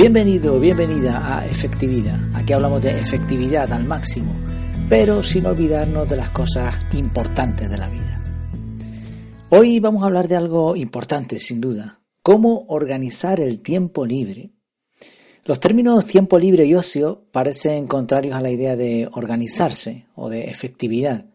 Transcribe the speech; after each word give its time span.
Bienvenido, 0.00 0.58
bienvenida 0.58 1.40
a 1.40 1.46
Efectividad. 1.46 2.18
Aquí 2.34 2.54
hablamos 2.54 2.80
de 2.80 2.98
efectividad 2.98 3.70
al 3.70 3.84
máximo, 3.84 4.32
pero 4.88 5.22
sin 5.22 5.44
olvidarnos 5.44 6.08
de 6.08 6.16
las 6.16 6.30
cosas 6.30 6.74
importantes 6.94 7.68
de 7.68 7.76
la 7.76 7.90
vida. 7.90 8.18
Hoy 9.50 9.78
vamos 9.78 10.02
a 10.02 10.06
hablar 10.06 10.26
de 10.26 10.36
algo 10.36 10.74
importante, 10.74 11.38
sin 11.38 11.60
duda. 11.60 12.00
Cómo 12.22 12.64
organizar 12.68 13.40
el 13.40 13.60
tiempo 13.60 14.06
libre. 14.06 14.52
Los 15.44 15.60
términos 15.60 16.06
tiempo 16.06 16.38
libre 16.38 16.64
y 16.64 16.74
ocio 16.74 17.26
parecen 17.30 17.86
contrarios 17.86 18.36
a 18.36 18.40
la 18.40 18.50
idea 18.50 18.76
de 18.76 19.06
organizarse 19.12 20.06
o 20.14 20.30
de 20.30 20.44
efectividad. 20.44 21.26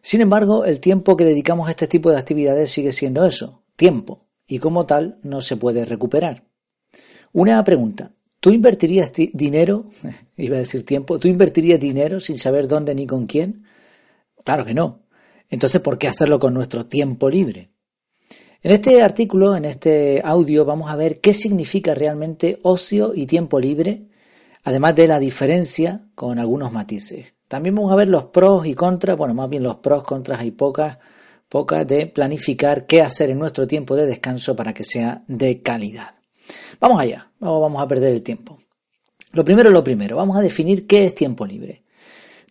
Sin 0.00 0.20
embargo, 0.20 0.64
el 0.64 0.78
tiempo 0.78 1.16
que 1.16 1.24
dedicamos 1.24 1.66
a 1.66 1.72
este 1.72 1.88
tipo 1.88 2.12
de 2.12 2.18
actividades 2.18 2.70
sigue 2.70 2.92
siendo 2.92 3.26
eso, 3.26 3.64
tiempo, 3.74 4.28
y 4.46 4.60
como 4.60 4.86
tal 4.86 5.18
no 5.24 5.40
se 5.40 5.56
puede 5.56 5.84
recuperar. 5.84 6.44
Una 7.32 7.62
pregunta. 7.64 8.12
¿Tú 8.40 8.52
invertirías 8.52 9.12
dinero? 9.32 9.86
Iba 10.36 10.56
a 10.56 10.60
decir 10.60 10.84
tiempo. 10.84 11.18
¿Tú 11.18 11.28
invertirías 11.28 11.80
dinero 11.80 12.20
sin 12.20 12.38
saber 12.38 12.68
dónde 12.68 12.94
ni 12.94 13.06
con 13.06 13.26
quién? 13.26 13.64
Claro 14.44 14.64
que 14.64 14.74
no. 14.74 15.06
Entonces, 15.48 15.80
¿por 15.80 15.98
qué 15.98 16.08
hacerlo 16.08 16.38
con 16.38 16.54
nuestro 16.54 16.86
tiempo 16.86 17.30
libre? 17.30 17.70
En 18.62 18.72
este 18.72 19.00
artículo, 19.02 19.54
en 19.54 19.64
este 19.64 20.20
audio, 20.24 20.64
vamos 20.64 20.90
a 20.90 20.96
ver 20.96 21.20
qué 21.20 21.32
significa 21.34 21.94
realmente 21.94 22.58
ocio 22.62 23.12
y 23.14 23.26
tiempo 23.26 23.60
libre, 23.60 24.08
además 24.64 24.96
de 24.96 25.06
la 25.06 25.20
diferencia 25.20 26.08
con 26.16 26.40
algunos 26.40 26.72
matices. 26.72 27.34
También 27.46 27.76
vamos 27.76 27.92
a 27.92 27.96
ver 27.96 28.08
los 28.08 28.24
pros 28.26 28.66
y 28.66 28.74
contras, 28.74 29.16
bueno, 29.16 29.34
más 29.34 29.48
bien 29.48 29.62
los 29.62 29.76
pros, 29.76 30.02
contras 30.02 30.44
y 30.44 30.50
pocas, 30.50 30.98
pocas 31.48 31.86
de 31.86 32.06
planificar 32.06 32.86
qué 32.86 33.02
hacer 33.02 33.30
en 33.30 33.38
nuestro 33.38 33.68
tiempo 33.68 33.94
de 33.94 34.06
descanso 34.06 34.56
para 34.56 34.74
que 34.74 34.82
sea 34.82 35.22
de 35.28 35.62
calidad. 35.62 36.15
Vamos 36.80 37.00
allá, 37.00 37.30
no 37.40 37.60
vamos 37.60 37.82
a 37.82 37.88
perder 37.88 38.12
el 38.12 38.22
tiempo. 38.22 38.58
Lo 39.32 39.44
primero 39.44 39.68
es 39.68 39.72
lo 39.72 39.84
primero, 39.84 40.16
vamos 40.16 40.36
a 40.36 40.40
definir 40.40 40.86
qué 40.86 41.06
es 41.06 41.14
tiempo 41.14 41.46
libre. 41.46 41.82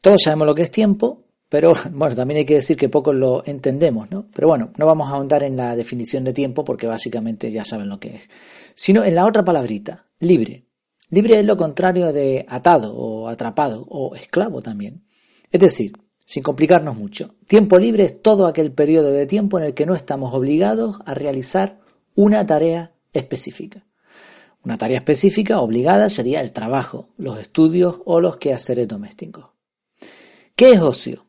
Todos 0.01 0.21
sabemos 0.21 0.45
lo 0.45 0.53
que 0.53 0.63
es 0.63 0.71
tiempo, 0.71 1.23
pero 1.49 1.73
bueno, 1.91 2.15
también 2.15 2.39
hay 2.39 2.45
que 2.45 2.55
decir 2.55 2.77
que 2.77 2.89
pocos 2.89 3.15
lo 3.15 3.43
entendemos, 3.45 4.09
¿no? 4.11 4.27
Pero 4.33 4.47
bueno, 4.47 4.71
no 4.77 4.85
vamos 4.85 5.09
a 5.09 5.13
ahondar 5.13 5.43
en 5.43 5.57
la 5.57 5.75
definición 5.75 6.23
de 6.23 6.33
tiempo 6.33 6.63
porque 6.63 6.87
básicamente 6.87 7.51
ya 7.51 7.63
saben 7.63 7.89
lo 7.89 7.99
que 7.99 8.15
es, 8.15 8.29
sino 8.75 9.03
en 9.03 9.15
la 9.15 9.25
otra 9.25 9.43
palabrita, 9.43 10.05
libre. 10.19 10.65
Libre 11.09 11.39
es 11.39 11.45
lo 11.45 11.55
contrario 11.55 12.11
de 12.11 12.45
atado 12.49 12.95
o 12.95 13.29
atrapado 13.29 13.85
o 13.89 14.15
esclavo 14.15 14.61
también. 14.61 15.05
Es 15.51 15.61
decir, 15.61 15.93
sin 16.25 16.41
complicarnos 16.43 16.97
mucho, 16.97 17.35
tiempo 17.47 17.77
libre 17.77 18.03
es 18.03 18.21
todo 18.21 18.47
aquel 18.47 18.71
periodo 18.71 19.11
de 19.11 19.27
tiempo 19.27 19.59
en 19.59 19.65
el 19.65 19.73
que 19.73 19.85
no 19.85 19.95
estamos 19.95 20.33
obligados 20.33 20.97
a 21.05 21.13
realizar 21.13 21.79
una 22.15 22.45
tarea 22.45 22.93
específica. 23.13 23.84
Una 24.65 24.77
tarea 24.77 24.97
específica 24.97 25.59
obligada 25.59 26.09
sería 26.09 26.41
el 26.41 26.51
trabajo, 26.51 27.09
los 27.17 27.39
estudios 27.39 28.01
o 28.05 28.19
los 28.19 28.37
quehaceres 28.37 28.87
domésticos. 28.87 29.51
¿Qué 30.55 30.71
es 30.71 30.81
ocio? 30.81 31.27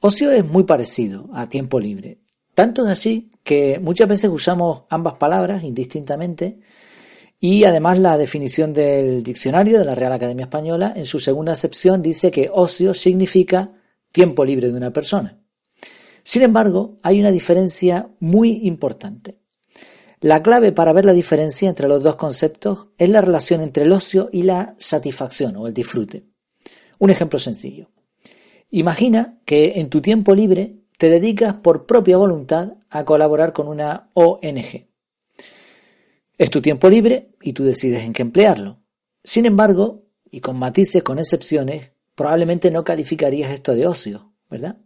Ocio 0.00 0.32
es 0.32 0.44
muy 0.44 0.64
parecido 0.64 1.30
a 1.32 1.48
tiempo 1.48 1.78
libre. 1.78 2.18
Tanto 2.52 2.84
es 2.84 2.90
así 2.90 3.30
que 3.44 3.78
muchas 3.78 4.08
veces 4.08 4.28
usamos 4.28 4.82
ambas 4.90 5.14
palabras 5.14 5.62
indistintamente 5.62 6.58
y 7.38 7.64
además 7.64 8.00
la 8.00 8.16
definición 8.16 8.72
del 8.72 9.22
diccionario 9.22 9.78
de 9.78 9.84
la 9.84 9.94
Real 9.94 10.12
Academia 10.12 10.44
Española 10.44 10.92
en 10.96 11.06
su 11.06 11.20
segunda 11.20 11.52
acepción 11.52 12.02
dice 12.02 12.32
que 12.32 12.50
ocio 12.52 12.92
significa 12.92 13.72
tiempo 14.10 14.44
libre 14.44 14.70
de 14.70 14.76
una 14.76 14.92
persona. 14.92 15.38
Sin 16.24 16.42
embargo, 16.42 16.96
hay 17.02 17.20
una 17.20 17.30
diferencia 17.30 18.08
muy 18.18 18.66
importante. 18.66 19.43
La 20.24 20.42
clave 20.42 20.72
para 20.72 20.94
ver 20.94 21.04
la 21.04 21.12
diferencia 21.12 21.68
entre 21.68 21.86
los 21.86 22.02
dos 22.02 22.16
conceptos 22.16 22.88
es 22.96 23.10
la 23.10 23.20
relación 23.20 23.60
entre 23.60 23.84
el 23.84 23.92
ocio 23.92 24.30
y 24.32 24.44
la 24.44 24.74
satisfacción 24.78 25.54
o 25.56 25.66
el 25.66 25.74
disfrute. 25.74 26.24
Un 26.98 27.10
ejemplo 27.10 27.38
sencillo. 27.38 27.90
Imagina 28.70 29.38
que 29.44 29.78
en 29.80 29.90
tu 29.90 30.00
tiempo 30.00 30.34
libre 30.34 30.76
te 30.96 31.10
dedicas 31.10 31.56
por 31.56 31.84
propia 31.84 32.16
voluntad 32.16 32.72
a 32.88 33.04
colaborar 33.04 33.52
con 33.52 33.68
una 33.68 34.08
ONG. 34.14 34.88
Es 36.38 36.48
tu 36.48 36.62
tiempo 36.62 36.88
libre 36.88 37.34
y 37.42 37.52
tú 37.52 37.62
decides 37.62 38.02
en 38.02 38.14
qué 38.14 38.22
emplearlo. 38.22 38.80
Sin 39.22 39.44
embargo, 39.44 40.06
y 40.30 40.40
con 40.40 40.58
matices, 40.58 41.02
con 41.02 41.18
excepciones, 41.18 41.90
probablemente 42.14 42.70
no 42.70 42.82
calificarías 42.82 43.52
esto 43.52 43.74
de 43.74 43.86
ocio, 43.86 44.32
¿verdad? 44.48 44.78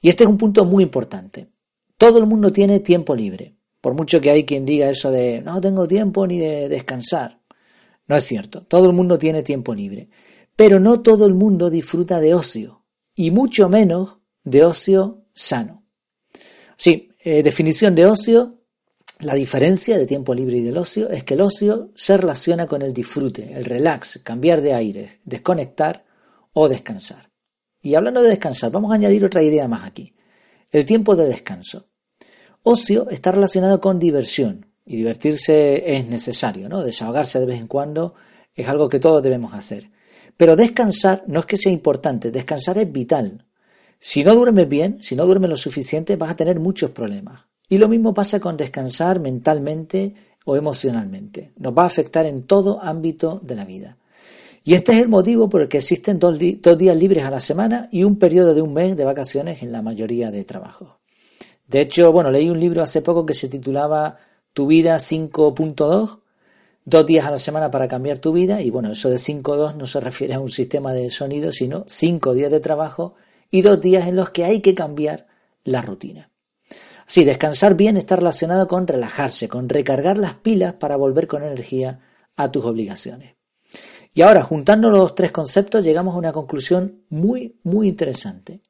Y 0.00 0.10
este 0.10 0.22
es 0.22 0.30
un 0.30 0.38
punto 0.38 0.64
muy 0.64 0.84
importante. 0.84 1.48
Todo 1.96 2.18
el 2.18 2.26
mundo 2.26 2.52
tiene 2.52 2.78
tiempo 2.78 3.16
libre. 3.16 3.57
Por 3.80 3.94
mucho 3.94 4.20
que 4.20 4.30
hay 4.30 4.44
quien 4.44 4.64
diga 4.64 4.88
eso 4.90 5.10
de 5.10 5.40
no 5.40 5.60
tengo 5.60 5.86
tiempo 5.86 6.26
ni 6.26 6.38
de 6.38 6.68
descansar. 6.68 7.40
No 8.06 8.16
es 8.16 8.24
cierto, 8.24 8.62
todo 8.62 8.86
el 8.86 8.92
mundo 8.92 9.18
tiene 9.18 9.42
tiempo 9.42 9.74
libre. 9.74 10.08
Pero 10.56 10.80
no 10.80 11.02
todo 11.02 11.26
el 11.26 11.34
mundo 11.34 11.70
disfruta 11.70 12.18
de 12.20 12.34
ocio, 12.34 12.84
y 13.14 13.30
mucho 13.30 13.68
menos 13.68 14.18
de 14.44 14.64
ocio 14.64 15.24
sano. 15.32 15.84
Sí, 16.76 17.10
eh, 17.22 17.42
definición 17.42 17.94
de 17.94 18.06
ocio, 18.06 18.62
la 19.20 19.34
diferencia 19.34 19.98
de 19.98 20.06
tiempo 20.06 20.34
libre 20.34 20.58
y 20.58 20.62
del 20.62 20.78
ocio 20.78 21.10
es 21.10 21.24
que 21.24 21.34
el 21.34 21.40
ocio 21.40 21.90
se 21.96 22.16
relaciona 22.16 22.66
con 22.66 22.82
el 22.82 22.92
disfrute, 22.92 23.52
el 23.52 23.64
relax, 23.64 24.20
cambiar 24.22 24.60
de 24.60 24.74
aire, 24.74 25.20
desconectar 25.24 26.04
o 26.52 26.68
descansar. 26.68 27.30
Y 27.80 27.94
hablando 27.94 28.22
de 28.22 28.30
descansar, 28.30 28.70
vamos 28.70 28.92
a 28.92 28.94
añadir 28.94 29.24
otra 29.24 29.42
idea 29.42 29.66
más 29.66 29.84
aquí. 29.84 30.14
El 30.70 30.84
tiempo 30.84 31.16
de 31.16 31.26
descanso. 31.26 31.87
Ocio 32.62 33.08
está 33.10 33.32
relacionado 33.32 33.80
con 33.80 33.98
diversión 33.98 34.66
y 34.84 34.96
divertirse 34.96 35.96
es 35.96 36.08
necesario, 36.08 36.68
¿no? 36.68 36.82
Desahogarse 36.82 37.40
de 37.40 37.46
vez 37.46 37.60
en 37.60 37.66
cuando 37.66 38.14
es 38.54 38.68
algo 38.68 38.88
que 38.88 39.00
todos 39.00 39.22
debemos 39.22 39.54
hacer. 39.54 39.90
Pero 40.36 40.56
descansar 40.56 41.24
no 41.26 41.40
es 41.40 41.46
que 41.46 41.56
sea 41.56 41.72
importante, 41.72 42.30
descansar 42.30 42.78
es 42.78 42.90
vital. 42.90 43.44
Si 43.98 44.22
no 44.22 44.34
duermes 44.34 44.68
bien, 44.68 44.98
si 45.02 45.16
no 45.16 45.26
duermes 45.26 45.50
lo 45.50 45.56
suficiente, 45.56 46.16
vas 46.16 46.30
a 46.30 46.36
tener 46.36 46.60
muchos 46.60 46.90
problemas. 46.90 47.42
Y 47.68 47.78
lo 47.78 47.88
mismo 47.88 48.14
pasa 48.14 48.40
con 48.40 48.56
descansar 48.56 49.20
mentalmente 49.20 50.14
o 50.44 50.56
emocionalmente. 50.56 51.52
Nos 51.56 51.76
va 51.76 51.82
a 51.82 51.86
afectar 51.86 52.24
en 52.24 52.44
todo 52.44 52.82
ámbito 52.82 53.40
de 53.42 53.54
la 53.54 53.64
vida. 53.64 53.98
Y 54.64 54.74
este 54.74 54.92
es 54.92 54.98
el 54.98 55.08
motivo 55.08 55.48
por 55.48 55.62
el 55.62 55.68
que 55.68 55.78
existen 55.78 56.18
dos, 56.18 56.38
dos 56.62 56.78
días 56.78 56.96
libres 56.96 57.24
a 57.24 57.30
la 57.30 57.40
semana 57.40 57.88
y 57.90 58.04
un 58.04 58.18
periodo 58.18 58.54
de 58.54 58.62
un 58.62 58.72
mes 58.72 58.96
de 58.96 59.04
vacaciones 59.04 59.62
en 59.62 59.72
la 59.72 59.82
mayoría 59.82 60.30
de 60.30 60.44
trabajos. 60.44 60.98
De 61.68 61.82
hecho, 61.82 62.10
bueno, 62.12 62.30
leí 62.30 62.48
un 62.48 62.58
libro 62.58 62.82
hace 62.82 63.02
poco 63.02 63.26
que 63.26 63.34
se 63.34 63.48
titulaba 63.48 64.16
Tu 64.54 64.66
vida 64.66 64.96
5.2, 64.96 66.20
dos 66.84 67.06
días 67.06 67.26
a 67.26 67.30
la 67.30 67.38
semana 67.38 67.70
para 67.70 67.86
cambiar 67.86 68.18
tu 68.18 68.32
vida, 68.32 68.62
y 68.62 68.70
bueno, 68.70 68.92
eso 68.92 69.10
de 69.10 69.16
5.2 69.16 69.74
no 69.74 69.86
se 69.86 70.00
refiere 70.00 70.34
a 70.34 70.40
un 70.40 70.50
sistema 70.50 70.94
de 70.94 71.10
sonido, 71.10 71.52
sino 71.52 71.84
cinco 71.86 72.32
días 72.32 72.50
de 72.50 72.60
trabajo 72.60 73.14
y 73.50 73.60
dos 73.60 73.80
días 73.82 74.08
en 74.08 74.16
los 74.16 74.30
que 74.30 74.44
hay 74.44 74.62
que 74.62 74.74
cambiar 74.74 75.26
la 75.62 75.82
rutina. 75.82 76.30
Sí, 77.06 77.24
descansar 77.24 77.74
bien 77.74 77.98
está 77.98 78.16
relacionado 78.16 78.66
con 78.66 78.86
relajarse, 78.86 79.48
con 79.48 79.68
recargar 79.68 80.16
las 80.16 80.34
pilas 80.34 80.74
para 80.74 80.96
volver 80.96 81.26
con 81.26 81.42
energía 81.42 82.00
a 82.36 82.50
tus 82.50 82.64
obligaciones. 82.64 83.36
Y 84.14 84.22
ahora, 84.22 84.42
juntando 84.42 84.90
los 84.90 85.14
tres 85.14 85.32
conceptos, 85.32 85.84
llegamos 85.84 86.14
a 86.14 86.18
una 86.18 86.32
conclusión 86.32 87.02
muy, 87.10 87.58
muy 87.62 87.88
interesante. 87.88 88.60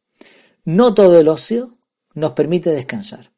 No 0.65 0.95
todo 0.95 1.19
el 1.19 1.29
ocio 1.29 1.78
nos 2.15 2.33
permite 2.33 2.71
descansar. 2.71 3.31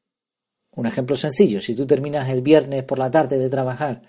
Un 0.72 0.86
ejemplo 0.86 1.16
sencillo, 1.16 1.60
si 1.60 1.74
tú 1.74 1.86
terminas 1.86 2.28
el 2.28 2.42
viernes 2.42 2.84
por 2.84 2.98
la 2.98 3.10
tarde 3.10 3.38
de 3.38 3.48
trabajar 3.48 4.02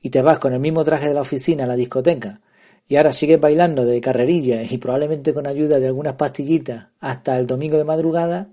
y 0.00 0.10
te 0.10 0.22
vas 0.22 0.38
con 0.38 0.52
el 0.52 0.60
mismo 0.60 0.84
traje 0.84 1.08
de 1.08 1.14
la 1.14 1.22
oficina 1.22 1.64
a 1.64 1.66
la 1.66 1.76
discoteca 1.76 2.40
y 2.86 2.96
ahora 2.96 3.12
sigues 3.12 3.40
bailando 3.40 3.84
de 3.84 4.00
carrerilla 4.00 4.62
y 4.62 4.78
probablemente 4.78 5.34
con 5.34 5.46
ayuda 5.46 5.80
de 5.80 5.86
algunas 5.86 6.14
pastillitas 6.14 6.88
hasta 7.00 7.36
el 7.38 7.46
domingo 7.46 7.78
de 7.78 7.84
madrugada, 7.84 8.48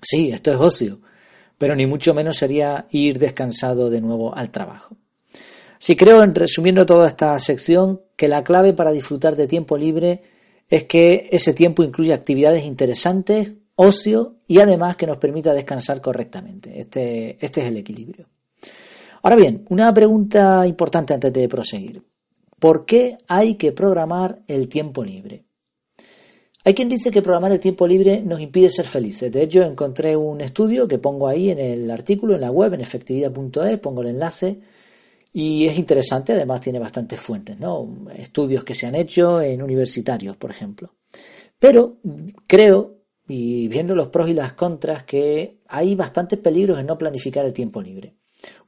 sí, 0.00 0.30
esto 0.30 0.50
es 0.50 0.58
ocio, 0.58 1.00
pero 1.58 1.76
ni 1.76 1.86
mucho 1.86 2.14
menos 2.14 2.38
sería 2.38 2.86
ir 2.90 3.18
descansado 3.18 3.90
de 3.90 4.00
nuevo 4.00 4.34
al 4.34 4.50
trabajo. 4.50 4.96
Si 5.78 5.96
creo, 5.96 6.22
en 6.22 6.34
resumiendo 6.34 6.84
toda 6.84 7.08
esta 7.08 7.38
sección, 7.38 8.02
que 8.16 8.28
la 8.28 8.44
clave 8.44 8.72
para 8.72 8.92
disfrutar 8.92 9.36
de 9.36 9.46
tiempo 9.46 9.78
libre 9.78 10.22
es 10.68 10.84
que 10.84 11.28
ese 11.32 11.54
tiempo 11.54 11.82
incluye 11.82 12.12
actividades 12.12 12.64
interesantes, 12.64 13.52
ocio 13.76 14.36
y 14.46 14.58
además 14.58 14.96
que 14.96 15.06
nos 15.06 15.16
permita 15.16 15.54
descansar 15.54 16.00
correctamente. 16.00 16.80
Este, 16.80 17.44
este 17.44 17.60
es 17.62 17.66
el 17.66 17.76
equilibrio. 17.76 18.26
Ahora 19.22 19.36
bien, 19.36 19.64
una 19.68 19.92
pregunta 19.92 20.66
importante 20.66 21.14
antes 21.14 21.32
de 21.32 21.48
proseguir. 21.48 22.02
¿Por 22.58 22.84
qué 22.84 23.16
hay 23.26 23.54
que 23.54 23.72
programar 23.72 24.42
el 24.46 24.68
tiempo 24.68 25.04
libre? 25.04 25.44
Hay 26.62 26.74
quien 26.74 26.90
dice 26.90 27.10
que 27.10 27.22
programar 27.22 27.52
el 27.52 27.60
tiempo 27.60 27.86
libre 27.86 28.22
nos 28.22 28.40
impide 28.40 28.68
ser 28.68 28.84
felices. 28.84 29.32
De 29.32 29.42
hecho, 29.42 29.62
encontré 29.62 30.14
un 30.14 30.42
estudio 30.42 30.86
que 30.86 30.98
pongo 30.98 31.26
ahí 31.26 31.50
en 31.50 31.58
el 31.58 31.90
artículo, 31.90 32.34
en 32.34 32.42
la 32.42 32.50
web, 32.50 32.74
en 32.74 32.82
efectividad.es, 32.82 33.78
pongo 33.78 34.02
el 34.02 34.08
enlace, 34.08 34.60
y 35.32 35.66
es 35.66 35.78
interesante, 35.78 36.32
además 36.32 36.60
tiene 36.60 36.78
bastantes 36.78 37.18
fuentes, 37.18 37.58
¿no? 37.58 38.08
Estudios 38.14 38.62
que 38.64 38.74
se 38.74 38.86
han 38.86 38.94
hecho 38.94 39.40
en 39.40 39.62
universitarios, 39.62 40.36
por 40.36 40.50
ejemplo. 40.50 40.92
Pero 41.58 41.98
creo 42.46 42.99
y 43.30 43.68
viendo 43.68 43.94
los 43.94 44.08
pros 44.08 44.28
y 44.28 44.34
las 44.34 44.54
contras 44.54 45.04
que 45.04 45.60
hay 45.68 45.94
bastantes 45.94 46.38
peligros 46.38 46.80
en 46.80 46.86
no 46.86 46.98
planificar 46.98 47.44
el 47.46 47.52
tiempo 47.52 47.80
libre. 47.80 48.14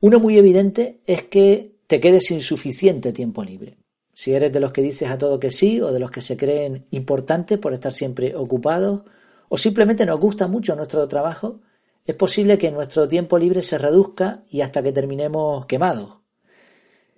Uno 0.00 0.20
muy 0.20 0.38
evidente 0.38 1.00
es 1.06 1.24
que 1.24 1.76
te 1.86 1.98
quedes 1.98 2.26
sin 2.26 2.40
suficiente 2.40 3.12
tiempo 3.12 3.42
libre. 3.42 3.78
Si 4.14 4.32
eres 4.32 4.52
de 4.52 4.60
los 4.60 4.72
que 4.72 4.82
dices 4.82 5.10
a 5.10 5.18
todo 5.18 5.40
que 5.40 5.50
sí 5.50 5.80
o 5.80 5.90
de 5.90 5.98
los 5.98 6.10
que 6.10 6.20
se 6.20 6.36
creen 6.36 6.86
importantes 6.90 7.58
por 7.58 7.72
estar 7.72 7.92
siempre 7.92 8.36
ocupados 8.36 9.02
o 9.48 9.56
simplemente 9.56 10.06
nos 10.06 10.20
gusta 10.20 10.46
mucho 10.46 10.76
nuestro 10.76 11.06
trabajo, 11.08 11.60
es 12.04 12.14
posible 12.14 12.58
que 12.58 12.70
nuestro 12.70 13.08
tiempo 13.08 13.38
libre 13.38 13.62
se 13.62 13.78
reduzca 13.78 14.44
y 14.48 14.60
hasta 14.60 14.82
que 14.82 14.92
terminemos 14.92 15.66
quemados. 15.66 16.18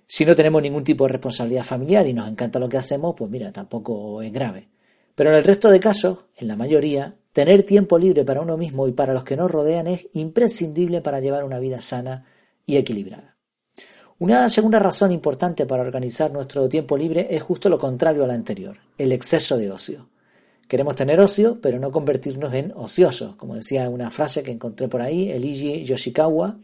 Si 0.07 0.25
no 0.25 0.35
tenemos 0.35 0.61
ningún 0.61 0.83
tipo 0.83 1.05
de 1.05 1.13
responsabilidad 1.13 1.63
familiar 1.63 2.07
y 2.07 2.13
nos 2.13 2.27
encanta 2.27 2.59
lo 2.59 2.69
que 2.69 2.77
hacemos, 2.77 3.15
pues 3.17 3.29
mira, 3.29 3.51
tampoco 3.51 4.21
es 4.21 4.31
grave. 4.31 4.69
Pero 5.15 5.31
en 5.31 5.37
el 5.37 5.43
resto 5.43 5.69
de 5.69 5.79
casos, 5.79 6.25
en 6.35 6.47
la 6.47 6.57
mayoría, 6.57 7.15
tener 7.31 7.63
tiempo 7.63 7.97
libre 7.97 8.23
para 8.25 8.41
uno 8.41 8.57
mismo 8.57 8.87
y 8.87 8.91
para 8.91 9.13
los 9.13 9.23
que 9.23 9.37
nos 9.37 9.49
rodean 9.49 9.87
es 9.87 10.07
imprescindible 10.13 11.01
para 11.01 11.19
llevar 11.19 11.43
una 11.43 11.59
vida 11.59 11.81
sana 11.81 12.25
y 12.65 12.75
equilibrada. 12.77 13.35
Una 14.19 14.49
segunda 14.49 14.79
razón 14.79 15.11
importante 15.11 15.65
para 15.65 15.81
organizar 15.81 16.31
nuestro 16.31 16.69
tiempo 16.69 16.97
libre 16.97 17.27
es 17.29 17.41
justo 17.41 17.67
lo 17.69 17.77
contrario 17.77 18.23
a 18.23 18.27
la 18.27 18.33
anterior, 18.33 18.77
el 18.97 19.11
exceso 19.11 19.57
de 19.57 19.71
ocio. 19.71 20.09
Queremos 20.67 20.95
tener 20.95 21.19
ocio, 21.19 21.59
pero 21.61 21.79
no 21.79 21.91
convertirnos 21.91 22.53
en 22.53 22.71
ociosos. 22.75 23.35
Como 23.35 23.55
decía 23.55 23.89
una 23.89 24.09
frase 24.09 24.41
que 24.41 24.51
encontré 24.51 24.87
por 24.87 25.01
ahí, 25.01 25.29
Eliji 25.29 25.83
Yoshikawa, 25.83 26.57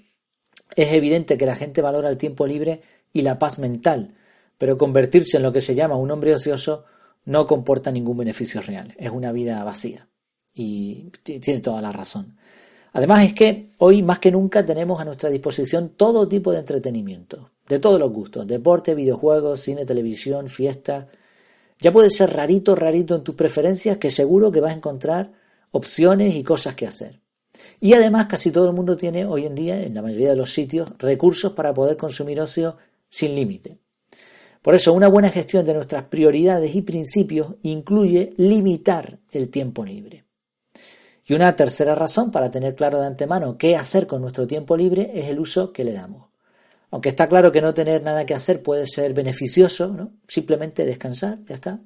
es 0.76 0.94
evidente 0.94 1.38
que 1.38 1.46
la 1.46 1.56
gente 1.56 1.82
valora 1.82 2.10
el 2.10 2.18
tiempo 2.18 2.48
libre 2.48 2.82
y 3.14 3.22
la 3.22 3.38
paz 3.38 3.60
mental, 3.60 4.16
pero 4.58 4.78
convertirse 4.78 5.38
en 5.38 5.44
lo 5.44 5.52
que 5.52 5.62
se 5.62 5.76
llama 5.76 5.98
un 5.98 6.10
hombre 6.10 6.34
ocioso 6.34 6.86
no 7.26 7.46
comporta 7.46 7.92
ningún 7.92 8.18
beneficio 8.18 8.62
real, 8.62 8.94
es 8.98 9.12
una 9.12 9.32
vida 9.32 9.64
vacía. 9.64 10.08
Y 10.54 11.12
tiene 11.24 11.62
toda 11.62 11.82
la 11.82 11.92
razón. 11.92 12.36
Además 12.94 13.24
es 13.24 13.34
que 13.34 13.70
hoy 13.78 14.04
más 14.04 14.20
que 14.20 14.32
nunca 14.32 14.66
tenemos 14.66 15.00
a 15.00 15.06
nuestra 15.06 15.30
disposición 15.30 15.90
todo 15.90 16.28
tipo 16.28 16.52
de 16.52 16.60
entretenimiento, 16.60 17.52
de 17.68 17.80
todos 17.80 18.00
los 18.00 18.12
gustos, 18.12 18.46
deporte, 18.46 18.96
videojuegos, 18.96 19.62
cine, 19.62 19.86
televisión, 19.86 20.50
fiesta. 20.50 21.08
Ya 21.80 21.92
puede 21.94 22.10
ser 22.10 22.34
rarito, 22.34 22.76
rarito 22.76 23.16
en 23.16 23.24
tus 23.24 23.36
preferencias 23.36 23.98
que 23.98 24.12
seguro 24.12 24.52
que 24.52 24.60
vas 24.60 24.74
a 24.74 24.78
encontrar 24.78 25.32
opciones 25.72 26.36
y 26.36 26.44
cosas 26.44 26.76
que 26.76 26.86
hacer. 26.86 27.22
Y 27.80 27.94
además 27.94 28.28
casi 28.28 28.52
todo 28.52 28.68
el 28.68 28.74
mundo 28.74 28.98
tiene 28.98 29.26
hoy 29.26 29.46
en 29.46 29.56
día, 29.56 29.82
en 29.82 29.94
la 29.94 30.02
mayoría 30.02 30.32
de 30.32 30.36
los 30.36 30.54
sitios, 30.54 30.90
recursos 31.00 31.54
para 31.54 31.74
poder 31.74 31.96
consumir 31.96 32.42
ocio 32.42 32.78
sin 33.10 33.36
límite. 33.36 33.80
Por 34.62 34.76
eso, 34.76 34.94
una 34.94 35.08
buena 35.08 35.30
gestión 35.30 35.66
de 35.66 35.74
nuestras 35.74 36.04
prioridades 36.04 36.76
y 36.76 36.84
principios 36.84 37.56
incluye 37.64 38.34
limitar 38.38 39.20
el 39.32 39.50
tiempo 39.50 39.84
libre. 39.84 40.26
Y 41.26 41.34
una 41.34 41.56
tercera 41.56 41.96
razón 41.96 42.30
para 42.30 42.52
tener 42.52 42.76
claro 42.76 43.00
de 43.00 43.08
antemano 43.08 43.58
qué 43.58 43.76
hacer 43.76 44.06
con 44.06 44.22
nuestro 44.22 44.46
tiempo 44.46 44.78
libre 44.78 45.12
es 45.16 45.30
el 45.30 45.40
uso 45.40 45.74
que 45.74 45.84
le 45.84 45.94
damos. 45.94 46.30
Aunque 46.92 47.10
está 47.10 47.28
claro 47.28 47.52
que 47.52 47.62
no 47.62 47.74
tener 47.74 48.04
nada 48.04 48.26
que 48.26 48.34
hacer 48.34 48.62
puede 48.62 48.86
ser 48.86 49.14
beneficioso, 49.14 49.88
¿no? 49.88 50.12
simplemente 50.28 50.86
descansar, 50.86 51.40
ya 51.48 51.56
está. 51.56 51.80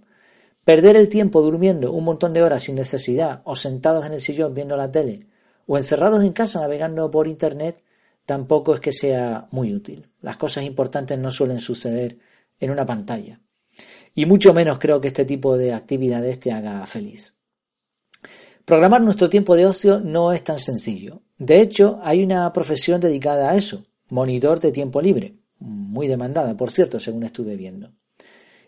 Perder 0.63 0.95
el 0.97 1.09
tiempo 1.09 1.41
durmiendo 1.41 1.93
un 1.93 2.03
montón 2.03 2.33
de 2.33 2.41
horas 2.41 2.63
sin 2.63 2.75
necesidad, 2.75 3.41
o 3.45 3.55
sentados 3.55 4.05
en 4.05 4.13
el 4.13 4.21
sillón 4.21 4.55
viendo 4.55 4.75
la 4.75 4.91
tele, 4.91 5.27
o 5.67 5.77
encerrados 5.77 6.23
en 6.23 6.33
casa 6.33 6.59
navegando 6.59 7.09
por 7.11 7.27
Internet, 7.27 7.83
tampoco 8.25 8.73
es 8.73 8.79
que 8.79 8.91
sea 8.91 9.47
muy 9.51 9.73
útil. 9.75 10.09
Las 10.21 10.37
cosas 10.37 10.63
importantes 10.63 11.19
no 11.19 11.29
suelen 11.29 11.59
suceder 11.59 12.17
en 12.65 12.71
una 12.71 12.85
pantalla. 12.85 13.39
Y 14.13 14.25
mucho 14.25 14.53
menos 14.53 14.79
creo 14.79 14.99
que 15.01 15.07
este 15.07 15.25
tipo 15.25 15.57
de 15.57 15.73
actividades 15.73 16.39
te 16.39 16.51
haga 16.51 16.85
feliz. 16.85 17.35
Programar 18.65 19.01
nuestro 19.01 19.29
tiempo 19.29 19.55
de 19.55 19.67
ocio 19.67 19.99
no 19.99 20.33
es 20.33 20.43
tan 20.43 20.59
sencillo. 20.59 21.21
De 21.37 21.61
hecho, 21.61 21.99
hay 22.01 22.23
una 22.23 22.51
profesión 22.51 22.99
dedicada 22.99 23.51
a 23.51 23.55
eso, 23.55 23.85
monitor 24.09 24.59
de 24.59 24.71
tiempo 24.71 25.01
libre, 25.01 25.35
muy 25.59 26.07
demandada, 26.07 26.57
por 26.57 26.71
cierto, 26.71 26.99
según 26.99 27.23
estuve 27.23 27.55
viendo. 27.55 27.91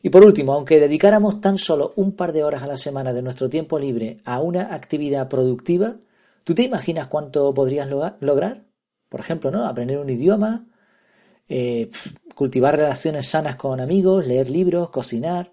Y 0.03 0.09
por 0.09 0.23
último, 0.23 0.53
aunque 0.53 0.79
dedicáramos 0.79 1.41
tan 1.41 1.57
solo 1.57 1.93
un 1.95 2.11
par 2.11 2.31
de 2.31 2.43
horas 2.43 2.61
a 2.63 2.67
la 2.67 2.77
semana 2.77 3.13
de 3.13 3.21
nuestro 3.21 3.49
tiempo 3.49 3.79
libre 3.79 4.19
a 4.25 4.39
una 4.39 4.73
actividad 4.73 5.27
productiva, 5.27 5.97
¿tú 6.43 6.53
te 6.53 6.63
imaginas 6.63 7.07
cuánto 7.07 7.53
podrías 7.53 7.89
lograr? 8.19 8.65
Por 9.09 9.19
ejemplo, 9.19 9.49
¿no? 9.49 9.65
Aprender 9.65 9.97
un 9.97 10.09
idioma, 10.09 10.67
eh, 11.49 11.89
cultivar 12.35 12.75
relaciones 12.75 13.27
sanas 13.27 13.55
con 13.55 13.79
amigos, 13.79 14.27
leer 14.27 14.49
libros, 14.49 14.89
cocinar, 14.89 15.51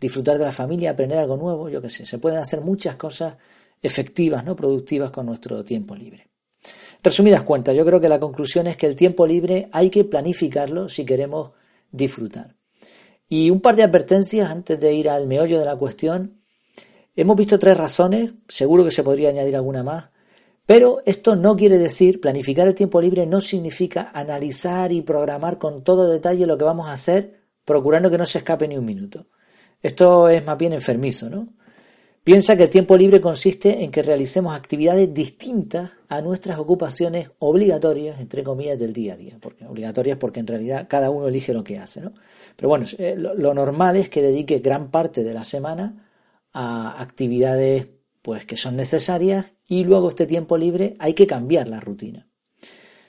disfrutar 0.00 0.38
de 0.38 0.44
la 0.44 0.52
familia, 0.52 0.90
aprender 0.90 1.18
algo 1.18 1.36
nuevo, 1.36 1.68
yo 1.68 1.80
qué 1.80 1.88
sé. 1.88 2.06
Se 2.06 2.18
pueden 2.18 2.38
hacer 2.38 2.60
muchas 2.60 2.96
cosas 2.96 3.36
efectivas, 3.82 4.44
¿no? 4.44 4.56
Productivas 4.56 5.10
con 5.10 5.26
nuestro 5.26 5.64
tiempo 5.64 5.94
libre. 5.94 6.28
Resumidas 7.02 7.42
cuentas, 7.42 7.76
yo 7.76 7.84
creo 7.84 8.00
que 8.00 8.08
la 8.08 8.18
conclusión 8.18 8.66
es 8.66 8.76
que 8.76 8.86
el 8.86 8.96
tiempo 8.96 9.26
libre 9.26 9.68
hay 9.72 9.90
que 9.90 10.04
planificarlo 10.04 10.88
si 10.88 11.04
queremos 11.04 11.52
disfrutar. 11.92 12.56
Y 13.28 13.50
un 13.50 13.60
par 13.60 13.76
de 13.76 13.82
advertencias 13.82 14.50
antes 14.50 14.80
de 14.80 14.94
ir 14.94 15.08
al 15.08 15.26
meollo 15.26 15.58
de 15.58 15.64
la 15.64 15.76
cuestión. 15.76 16.40
Hemos 17.16 17.36
visto 17.36 17.58
tres 17.58 17.76
razones, 17.76 18.32
seguro 18.48 18.84
que 18.84 18.90
se 18.90 19.02
podría 19.02 19.28
añadir 19.28 19.54
alguna 19.54 19.82
más, 19.82 20.10
pero 20.66 21.02
esto 21.04 21.36
no 21.36 21.56
quiere 21.56 21.78
decir, 21.78 22.20
planificar 22.20 22.66
el 22.66 22.74
tiempo 22.74 23.00
libre 23.00 23.26
no 23.26 23.40
significa 23.40 24.10
analizar 24.14 24.92
y 24.92 25.02
programar 25.02 25.58
con 25.58 25.84
todo 25.84 26.08
detalle 26.08 26.46
lo 26.46 26.56
que 26.56 26.64
vamos 26.64 26.88
a 26.88 26.92
hacer, 26.92 27.42
procurando 27.64 28.10
que 28.10 28.18
no 28.18 28.24
se 28.24 28.38
escape 28.38 28.66
ni 28.66 28.78
un 28.78 28.84
minuto. 28.84 29.26
Esto 29.82 30.28
es 30.30 30.44
más 30.44 30.56
bien 30.56 30.72
enfermizo, 30.72 31.28
¿no? 31.28 31.48
Piensa 32.24 32.56
que 32.56 32.62
el 32.62 32.70
tiempo 32.70 32.96
libre 32.96 33.20
consiste 33.20 33.84
en 33.84 33.90
que 33.90 34.02
realicemos 34.02 34.54
actividades 34.54 35.12
distintas 35.12 35.90
a 36.08 36.22
nuestras 36.22 36.58
ocupaciones 36.58 37.30
obligatorias, 37.38 38.18
entre 38.18 38.42
comillas, 38.42 38.78
del 38.78 38.94
día 38.94 39.12
a 39.12 39.16
día. 39.18 39.36
Porque 39.38 39.66
obligatorias 39.66 40.16
porque 40.16 40.40
en 40.40 40.46
realidad 40.46 40.86
cada 40.88 41.10
uno 41.10 41.28
elige 41.28 41.52
lo 41.52 41.62
que 41.62 41.78
hace, 41.78 42.00
¿no? 42.00 42.14
Pero 42.56 42.70
bueno, 42.70 42.86
eh, 42.96 43.14
lo 43.18 43.52
normal 43.52 43.98
es 43.98 44.08
que 44.08 44.22
dedique 44.22 44.60
gran 44.60 44.90
parte 44.90 45.22
de 45.22 45.34
la 45.34 45.44
semana 45.44 46.08
a 46.54 47.02
actividades 47.02 47.88
pues 48.22 48.46
que 48.46 48.56
son 48.56 48.76
necesarias 48.76 49.44
y 49.66 49.84
luego 49.84 50.10
este 50.10 50.26
tiempo 50.26 50.56
libre 50.56 50.96
hay 50.98 51.14
que 51.14 51.26
cambiar 51.26 51.68
la 51.68 51.80
rutina. 51.80 52.28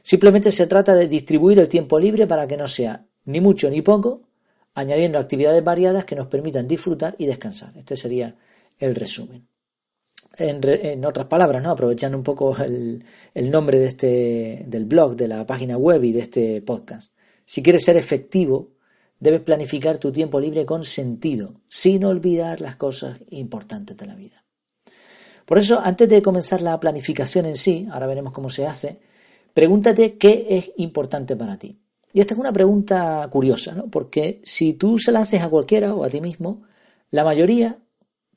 Simplemente 0.02 0.52
se 0.52 0.68
trata 0.68 0.94
de 0.94 1.08
distribuir 1.08 1.60
el 1.60 1.68
tiempo 1.68 2.00
libre 2.00 2.28
para 2.28 2.48
que 2.48 2.58
no 2.58 2.68
sea 2.68 3.06
ni 3.26 3.42
mucho 3.42 3.70
ni 3.70 3.82
poco, 3.82 4.22
añadiendo 4.76 5.18
actividades 5.18 5.64
variadas 5.64 6.06
que 6.06 6.16
nos 6.16 6.28
permitan 6.28 6.68
disfrutar 6.68 7.16
y 7.18 7.26
descansar. 7.26 7.76
Este 7.76 7.96
sería 7.96 8.36
el 8.78 8.94
resumen. 8.94 9.48
En, 10.38 11.06
otras 11.06 11.28
palabras, 11.28 11.64
¿no? 11.64 11.72
aprovechando 11.72 12.18
un 12.18 12.24
poco 12.24 12.58
el, 12.58 13.04
el, 13.34 13.50
nombre 13.50 13.80
de 13.80 13.88
este, 13.88 14.66
del 14.68 14.86
blog, 14.86 15.16
de 15.16 15.30
la 15.30 15.46
página 15.46 15.78
web 15.78 16.04
y 16.04 16.12
de 16.12 16.20
este 16.20 16.62
podcast. 16.62 17.16
Si 17.46 17.64
quieres 17.64 17.86
ser 17.86 17.96
efectivo, 17.96 18.74
debes 19.20 19.42
planificar 19.42 19.98
tu 19.98 20.12
tiempo 20.12 20.40
libre 20.40 20.66
con 20.66 20.84
sentido, 20.84 21.62
sin 21.70 22.04
olvidar 22.04 22.60
las 22.60 22.76
cosas 22.76 23.20
importantes 23.30 23.96
de 23.96 24.06
la 24.06 24.16
vida. 24.16 24.45
Por 25.46 25.58
eso, 25.58 25.80
antes 25.80 26.10
de 26.10 26.22
comenzar 26.22 26.62
la 26.62 26.80
planificación 26.80 27.46
en 27.46 27.56
sí, 27.56 27.88
ahora 27.92 28.08
veremos 28.08 28.34
cómo 28.34 28.50
se 28.50 28.66
hace, 28.66 29.00
pregúntate 29.54 30.18
qué 30.18 30.46
es 30.50 30.72
importante 30.78 31.36
para 31.36 31.58
ti. 31.58 31.80
Y 32.12 32.22
esta 32.22 32.34
es 32.34 32.40
una 32.40 32.54
pregunta 32.54 33.28
curiosa, 33.32 33.74
¿no? 33.76 33.88
Porque 33.88 34.42
si 34.44 34.74
tú 34.74 34.98
se 34.98 35.12
la 35.12 35.20
haces 35.20 35.42
a 35.42 35.50
cualquiera 35.50 35.94
o 35.94 36.04
a 36.04 36.10
ti 36.10 36.22
mismo, 36.22 36.64
la 37.12 37.24
mayoría 37.24 37.78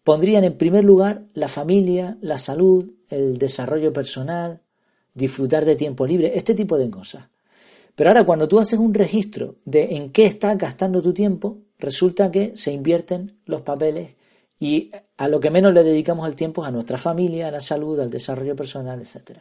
pondrían 0.02 0.44
en 0.44 0.58
primer 0.58 0.84
lugar 0.84 1.24
la 1.34 1.48
familia, 1.48 2.18
la 2.20 2.38
salud, 2.38 2.90
el 3.08 3.38
desarrollo 3.38 3.92
personal, 3.92 4.62
disfrutar 5.14 5.64
de 5.64 5.76
tiempo 5.76 6.06
libre, 6.06 6.32
este 6.36 6.54
tipo 6.54 6.76
de 6.76 6.90
cosas. 6.90 7.28
Pero 7.94 8.10
ahora 8.10 8.24
cuando 8.24 8.48
tú 8.48 8.58
haces 8.58 8.78
un 8.78 8.94
registro 8.94 9.56
de 9.64 9.96
en 9.96 10.12
qué 10.12 10.26
estás 10.26 10.56
gastando 10.56 11.02
tu 11.02 11.12
tiempo, 11.12 11.58
resulta 11.78 12.30
que 12.30 12.56
se 12.56 12.72
invierten 12.72 13.38
los 13.44 13.62
papeles 13.62 14.14
y 14.58 14.90
a 15.16 15.28
lo 15.28 15.40
que 15.40 15.50
menos 15.50 15.72
le 15.72 15.84
dedicamos 15.84 16.26
el 16.28 16.34
tiempo 16.34 16.62
es 16.62 16.68
a 16.68 16.72
nuestra 16.72 16.98
familia, 16.98 17.48
a 17.48 17.52
la 17.52 17.60
salud, 17.60 17.98
al 18.00 18.10
desarrollo 18.10 18.56
personal, 18.56 19.00
etc. 19.00 19.40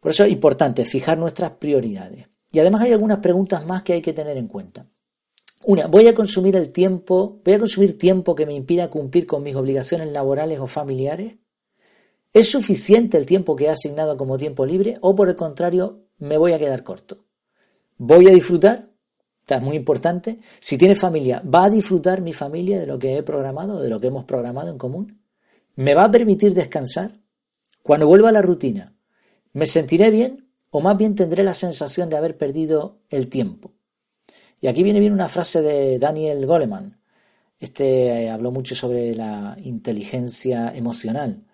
Por 0.00 0.12
eso 0.12 0.24
es 0.24 0.30
importante 0.30 0.84
fijar 0.84 1.18
nuestras 1.18 1.52
prioridades. 1.52 2.26
Y 2.50 2.58
además 2.60 2.82
hay 2.82 2.92
algunas 2.92 3.18
preguntas 3.18 3.64
más 3.66 3.82
que 3.82 3.92
hay 3.92 4.02
que 4.02 4.12
tener 4.12 4.36
en 4.36 4.48
cuenta. 4.48 4.86
Una, 5.64 5.86
¿voy 5.86 6.06
a 6.06 6.14
consumir 6.14 6.56
el 6.56 6.70
tiempo, 6.70 7.40
voy 7.44 7.54
a 7.54 7.58
consumir 7.58 7.98
tiempo 7.98 8.34
que 8.34 8.46
me 8.46 8.54
impida 8.54 8.88
cumplir 8.88 9.26
con 9.26 9.42
mis 9.42 9.56
obligaciones 9.56 10.08
laborales 10.08 10.60
o 10.60 10.66
familiares? 10.66 11.34
¿Es 12.32 12.50
suficiente 12.50 13.18
el 13.18 13.26
tiempo 13.26 13.56
que 13.56 13.64
he 13.64 13.70
asignado 13.70 14.16
como 14.16 14.38
tiempo 14.38 14.64
libre 14.64 14.96
o 15.00 15.14
por 15.14 15.28
el 15.28 15.36
contrario 15.36 16.04
me 16.18 16.38
voy 16.38 16.52
a 16.52 16.58
quedar 16.58 16.84
corto? 16.84 17.24
¿Voy 17.96 18.28
a 18.28 18.34
disfrutar? 18.34 18.88
Es 19.56 19.62
muy 19.62 19.76
importante. 19.76 20.38
Si 20.60 20.76
tienes 20.76 20.98
familia, 20.98 21.42
¿va 21.42 21.64
a 21.64 21.70
disfrutar 21.70 22.20
mi 22.20 22.32
familia 22.32 22.78
de 22.78 22.86
lo 22.86 22.98
que 22.98 23.16
he 23.16 23.22
programado, 23.22 23.80
de 23.80 23.88
lo 23.88 23.98
que 23.98 24.08
hemos 24.08 24.24
programado 24.24 24.70
en 24.70 24.78
común? 24.78 25.22
¿Me 25.76 25.94
va 25.94 26.04
a 26.04 26.10
permitir 26.10 26.54
descansar? 26.54 27.18
Cuando 27.82 28.06
vuelva 28.06 28.28
a 28.28 28.32
la 28.32 28.42
rutina, 28.42 28.94
¿me 29.52 29.66
sentiré 29.66 30.10
bien 30.10 30.48
o 30.70 30.80
más 30.80 30.96
bien 30.96 31.14
tendré 31.14 31.42
la 31.42 31.54
sensación 31.54 32.10
de 32.10 32.16
haber 32.16 32.36
perdido 32.36 32.98
el 33.08 33.28
tiempo? 33.28 33.72
Y 34.60 34.66
aquí 34.66 34.82
viene 34.82 35.00
bien 35.00 35.12
una 35.12 35.28
frase 35.28 35.62
de 35.62 35.98
Daniel 35.98 36.44
Goleman. 36.44 37.00
Este 37.58 38.24
eh, 38.24 38.30
habló 38.30 38.50
mucho 38.50 38.74
sobre 38.74 39.14
la 39.14 39.56
inteligencia 39.62 40.72
emocional. 40.74 41.44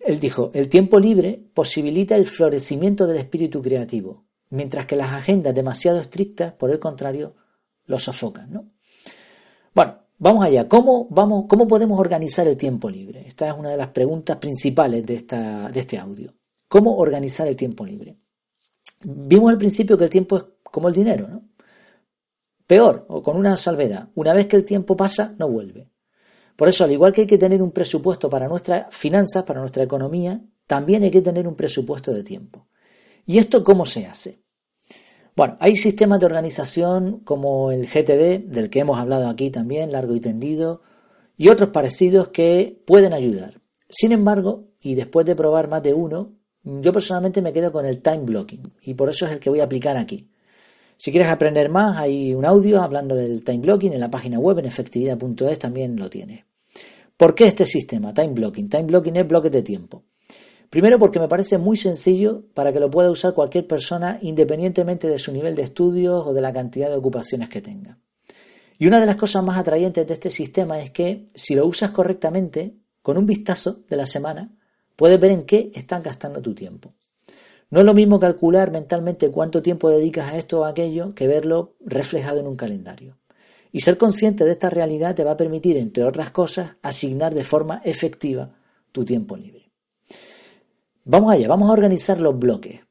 Él 0.00 0.18
dijo, 0.18 0.50
el 0.54 0.68
tiempo 0.68 0.98
libre 0.98 1.42
posibilita 1.52 2.16
el 2.16 2.24
florecimiento 2.24 3.06
del 3.06 3.18
espíritu 3.18 3.60
creativo 3.60 4.29
mientras 4.50 4.86
que 4.86 4.96
las 4.96 5.12
agendas 5.12 5.54
demasiado 5.54 6.00
estrictas, 6.00 6.52
por 6.52 6.70
el 6.70 6.78
contrario, 6.78 7.34
los 7.86 8.04
sofocan. 8.04 8.52
¿no? 8.52 8.70
Bueno, 9.74 9.98
vamos 10.18 10.44
allá. 10.44 10.68
¿Cómo, 10.68 11.08
vamos, 11.10 11.46
¿Cómo 11.48 11.66
podemos 11.66 11.98
organizar 11.98 12.46
el 12.46 12.56
tiempo 12.56 12.90
libre? 12.90 13.24
Esta 13.26 13.48
es 13.48 13.54
una 13.56 13.70
de 13.70 13.76
las 13.76 13.88
preguntas 13.88 14.36
principales 14.36 15.06
de, 15.06 15.14
esta, 15.14 15.68
de 15.68 15.80
este 15.80 15.98
audio. 15.98 16.34
¿Cómo 16.68 16.96
organizar 16.96 17.48
el 17.48 17.56
tiempo 17.56 17.84
libre? 17.84 18.16
Vimos 19.02 19.50
al 19.50 19.58
principio 19.58 19.96
que 19.96 20.04
el 20.04 20.10
tiempo 20.10 20.36
es 20.36 20.44
como 20.62 20.88
el 20.88 20.94
dinero, 20.94 21.26
¿no? 21.28 21.48
Peor, 22.66 23.06
o 23.08 23.20
con 23.20 23.36
una 23.36 23.56
salvedad, 23.56 24.10
una 24.14 24.32
vez 24.32 24.46
que 24.46 24.54
el 24.54 24.64
tiempo 24.64 24.96
pasa, 24.96 25.34
no 25.38 25.48
vuelve. 25.48 25.90
Por 26.54 26.68
eso, 26.68 26.84
al 26.84 26.92
igual 26.92 27.12
que 27.12 27.22
hay 27.22 27.26
que 27.26 27.38
tener 27.38 27.62
un 27.62 27.72
presupuesto 27.72 28.30
para 28.30 28.46
nuestras 28.46 28.94
finanzas, 28.94 29.42
para 29.42 29.58
nuestra 29.58 29.82
economía, 29.82 30.40
también 30.68 31.02
hay 31.02 31.10
que 31.10 31.22
tener 31.22 31.48
un 31.48 31.56
presupuesto 31.56 32.12
de 32.12 32.22
tiempo. 32.22 32.68
¿Y 33.26 33.38
esto 33.38 33.64
cómo 33.64 33.84
se 33.86 34.06
hace? 34.06 34.39
Bueno, 35.36 35.56
hay 35.60 35.76
sistemas 35.76 36.20
de 36.20 36.26
organización 36.26 37.20
como 37.20 37.70
el 37.70 37.86
GTD, 37.86 38.48
del 38.50 38.70
que 38.70 38.80
hemos 38.80 38.98
hablado 38.98 39.28
aquí 39.28 39.50
también, 39.50 39.92
largo 39.92 40.14
y 40.14 40.20
tendido, 40.20 40.82
y 41.36 41.48
otros 41.48 41.70
parecidos 41.70 42.28
que 42.28 42.82
pueden 42.86 43.12
ayudar. 43.12 43.60
Sin 43.88 44.12
embargo, 44.12 44.68
y 44.80 44.94
después 44.94 45.26
de 45.26 45.36
probar 45.36 45.68
más 45.68 45.82
de 45.82 45.94
uno, 45.94 46.32
yo 46.62 46.92
personalmente 46.92 47.42
me 47.42 47.52
quedo 47.52 47.72
con 47.72 47.86
el 47.86 48.02
time 48.02 48.24
blocking, 48.24 48.62
y 48.82 48.94
por 48.94 49.08
eso 49.08 49.26
es 49.26 49.32
el 49.32 49.40
que 49.40 49.50
voy 49.50 49.60
a 49.60 49.64
aplicar 49.64 49.96
aquí. 49.96 50.28
Si 50.96 51.10
quieres 51.10 51.30
aprender 51.30 51.70
más, 51.70 51.96
hay 51.96 52.34
un 52.34 52.44
audio 52.44 52.82
hablando 52.82 53.14
del 53.14 53.42
time 53.42 53.60
blocking 53.60 53.94
en 53.94 54.00
la 54.00 54.10
página 54.10 54.38
web 54.38 54.58
en 54.58 54.66
efectividad.es 54.66 55.58
también 55.58 55.96
lo 55.96 56.10
tiene. 56.10 56.44
¿Por 57.16 57.34
qué 57.34 57.44
este 57.44 57.64
sistema? 57.64 58.12
Time 58.12 58.34
blocking. 58.34 58.68
Time 58.68 58.84
blocking 58.84 59.16
es 59.16 59.26
bloques 59.26 59.50
de 59.50 59.62
tiempo. 59.62 60.04
Primero 60.70 61.00
porque 61.00 61.18
me 61.18 61.26
parece 61.26 61.58
muy 61.58 61.76
sencillo 61.76 62.44
para 62.54 62.72
que 62.72 62.78
lo 62.78 62.88
pueda 62.88 63.10
usar 63.10 63.34
cualquier 63.34 63.66
persona 63.66 64.20
independientemente 64.22 65.08
de 65.08 65.18
su 65.18 65.32
nivel 65.32 65.56
de 65.56 65.62
estudios 65.62 66.24
o 66.24 66.32
de 66.32 66.40
la 66.40 66.52
cantidad 66.52 66.88
de 66.88 66.94
ocupaciones 66.94 67.48
que 67.48 67.60
tenga. 67.60 67.98
Y 68.78 68.86
una 68.86 69.00
de 69.00 69.06
las 69.06 69.16
cosas 69.16 69.42
más 69.42 69.58
atrayentes 69.58 70.06
de 70.06 70.14
este 70.14 70.30
sistema 70.30 70.80
es 70.80 70.90
que 70.90 71.26
si 71.34 71.56
lo 71.56 71.66
usas 71.66 71.90
correctamente, 71.90 72.76
con 73.02 73.18
un 73.18 73.26
vistazo 73.26 73.80
de 73.88 73.96
la 73.96 74.06
semana, 74.06 74.52
puedes 74.94 75.18
ver 75.18 75.32
en 75.32 75.42
qué 75.42 75.72
estás 75.74 76.04
gastando 76.04 76.40
tu 76.40 76.54
tiempo. 76.54 76.94
No 77.70 77.80
es 77.80 77.86
lo 77.86 77.92
mismo 77.92 78.20
calcular 78.20 78.70
mentalmente 78.70 79.30
cuánto 79.30 79.62
tiempo 79.62 79.90
dedicas 79.90 80.30
a 80.30 80.36
esto 80.36 80.60
o 80.60 80.64
a 80.64 80.68
aquello 80.68 81.14
que 81.16 81.26
verlo 81.26 81.74
reflejado 81.80 82.38
en 82.38 82.46
un 82.46 82.56
calendario. 82.56 83.18
Y 83.72 83.80
ser 83.80 83.98
consciente 83.98 84.44
de 84.44 84.52
esta 84.52 84.70
realidad 84.70 85.16
te 85.16 85.24
va 85.24 85.32
a 85.32 85.36
permitir, 85.36 85.76
entre 85.76 86.04
otras 86.04 86.30
cosas, 86.30 86.76
asignar 86.80 87.34
de 87.34 87.44
forma 87.44 87.82
efectiva 87.84 88.54
tu 88.92 89.04
tiempo 89.04 89.36
libre. 89.36 89.59
Vamos 91.10 91.32
allá, 91.32 91.48
vamos 91.48 91.68
a 91.68 91.72
organizar 91.72 92.20
los 92.20 92.38
bloques. 92.38 92.82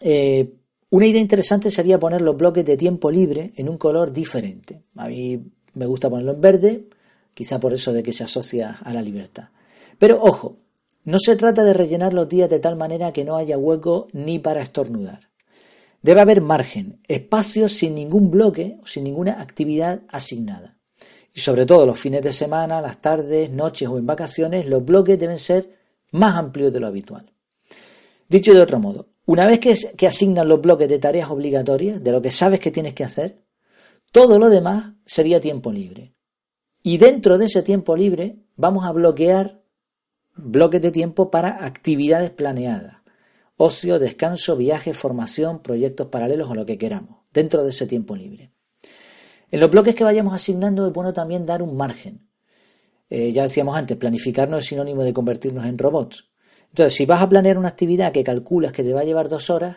Eh, 0.00 0.54
una 0.88 1.06
idea 1.06 1.20
interesante 1.20 1.70
sería 1.70 2.00
poner 2.00 2.22
los 2.22 2.38
bloques 2.38 2.64
de 2.64 2.78
tiempo 2.78 3.10
libre 3.10 3.52
en 3.56 3.68
un 3.68 3.76
color 3.76 4.14
diferente. 4.14 4.84
A 4.96 5.08
mí 5.08 5.44
me 5.74 5.84
gusta 5.84 6.08
ponerlo 6.08 6.32
en 6.32 6.40
verde, 6.40 6.88
quizá 7.34 7.60
por 7.60 7.74
eso 7.74 7.92
de 7.92 8.02
que 8.02 8.14
se 8.14 8.24
asocia 8.24 8.78
a 8.82 8.94
la 8.94 9.02
libertad. 9.02 9.50
Pero 9.98 10.22
ojo, 10.22 10.56
no 11.04 11.18
se 11.18 11.36
trata 11.36 11.64
de 11.64 11.74
rellenar 11.74 12.14
los 12.14 12.30
días 12.30 12.48
de 12.48 12.60
tal 12.60 12.76
manera 12.76 13.12
que 13.12 13.24
no 13.24 13.36
haya 13.36 13.58
hueco 13.58 14.08
ni 14.14 14.38
para 14.38 14.62
estornudar. 14.62 15.28
Debe 16.00 16.22
haber 16.22 16.40
margen, 16.40 16.98
espacio 17.08 17.68
sin 17.68 17.94
ningún 17.94 18.30
bloque 18.30 18.78
o 18.82 18.86
sin 18.86 19.04
ninguna 19.04 19.42
actividad 19.42 20.00
asignada. 20.08 20.78
Y 21.34 21.40
sobre 21.40 21.66
todo 21.66 21.84
los 21.84 22.00
fines 22.00 22.22
de 22.22 22.32
semana, 22.32 22.80
las 22.80 23.02
tardes, 23.02 23.50
noches 23.50 23.86
o 23.86 23.98
en 23.98 24.06
vacaciones, 24.06 24.64
los 24.64 24.82
bloques 24.82 25.18
deben 25.18 25.38
ser 25.38 25.68
más 26.10 26.36
amplios 26.36 26.72
de 26.72 26.80
lo 26.80 26.86
habitual. 26.86 27.33
Dicho 28.28 28.52
de 28.54 28.60
otro 28.60 28.78
modo, 28.78 29.08
una 29.26 29.46
vez 29.46 29.58
que, 29.58 29.74
que 29.96 30.06
asignas 30.06 30.46
los 30.46 30.60
bloques 30.60 30.88
de 30.88 30.98
tareas 30.98 31.30
obligatorias, 31.30 32.02
de 32.02 32.12
lo 32.12 32.22
que 32.22 32.30
sabes 32.30 32.60
que 32.60 32.70
tienes 32.70 32.94
que 32.94 33.04
hacer, 33.04 33.42
todo 34.12 34.38
lo 34.38 34.48
demás 34.48 34.92
sería 35.04 35.40
tiempo 35.40 35.72
libre. 35.72 36.14
Y 36.82 36.98
dentro 36.98 37.38
de 37.38 37.46
ese 37.46 37.62
tiempo 37.62 37.96
libre 37.96 38.36
vamos 38.56 38.84
a 38.84 38.92
bloquear 38.92 39.62
bloques 40.36 40.80
de 40.82 40.90
tiempo 40.90 41.30
para 41.30 41.64
actividades 41.64 42.30
planeadas, 42.30 42.96
ocio, 43.56 43.98
descanso, 43.98 44.56
viaje, 44.56 44.94
formación, 44.94 45.60
proyectos 45.60 46.08
paralelos 46.08 46.50
o 46.50 46.54
lo 46.54 46.66
que 46.66 46.78
queramos, 46.78 47.20
dentro 47.32 47.62
de 47.62 47.70
ese 47.70 47.86
tiempo 47.86 48.16
libre. 48.16 48.52
En 49.50 49.60
los 49.60 49.70
bloques 49.70 49.94
que 49.94 50.04
vayamos 50.04 50.34
asignando 50.34 50.86
es 50.86 50.92
bueno 50.92 51.12
también 51.12 51.46
dar 51.46 51.62
un 51.62 51.76
margen. 51.76 52.28
Eh, 53.08 53.32
ya 53.32 53.42
decíamos 53.42 53.76
antes, 53.76 53.96
planificar 53.96 54.48
no 54.48 54.58
es 54.58 54.66
sinónimo 54.66 55.04
de 55.04 55.12
convertirnos 55.12 55.64
en 55.66 55.78
robots. 55.78 56.30
Entonces, 56.74 56.94
si 56.94 57.06
vas 57.06 57.22
a 57.22 57.28
planear 57.28 57.56
una 57.56 57.68
actividad 57.68 58.10
que 58.10 58.24
calculas 58.24 58.72
que 58.72 58.82
te 58.82 58.92
va 58.92 59.02
a 59.02 59.04
llevar 59.04 59.28
dos 59.28 59.48
horas, 59.48 59.76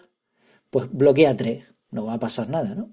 pues 0.72 0.88
bloquea 0.92 1.38
tres, 1.38 1.64
no 1.92 2.08
va 2.08 2.14
a 2.14 2.20
pasar 2.20 2.50
nada, 2.50 2.74
¿no? 2.74 2.90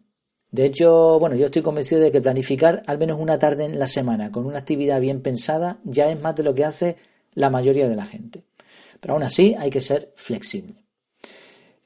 De 0.51 0.67
hecho, 0.67 1.19
bueno, 1.19 1.37
yo 1.37 1.47
estoy 1.47 1.63
convencido 1.63 2.03
de 2.03 2.13
que 2.13 2.21
planificar 2.21 2.83
al 2.87 2.99
menos 2.99 3.19
una 3.19 3.39
tarde 3.39 3.65
en 3.65 3.79
la 3.79 3.87
semana 3.87 4.31
con 4.31 4.45
una 4.45 4.59
actividad 4.59 5.01
bien 5.01 5.23
pensada 5.23 5.79
ya 5.85 6.11
es 6.11 6.21
más 6.21 6.37
de 6.37 6.43
lo 6.43 6.55
que 6.55 6.67
hace 6.67 6.97
la 7.33 7.49
mayoría 7.49 7.89
de 7.89 7.97
la 7.97 8.05
gente. 8.05 8.45
Pero 9.01 9.15
aún 9.15 9.23
así 9.23 9.57
hay 9.59 9.71
que 9.71 9.81
ser 9.81 10.13
flexible. 10.17 10.85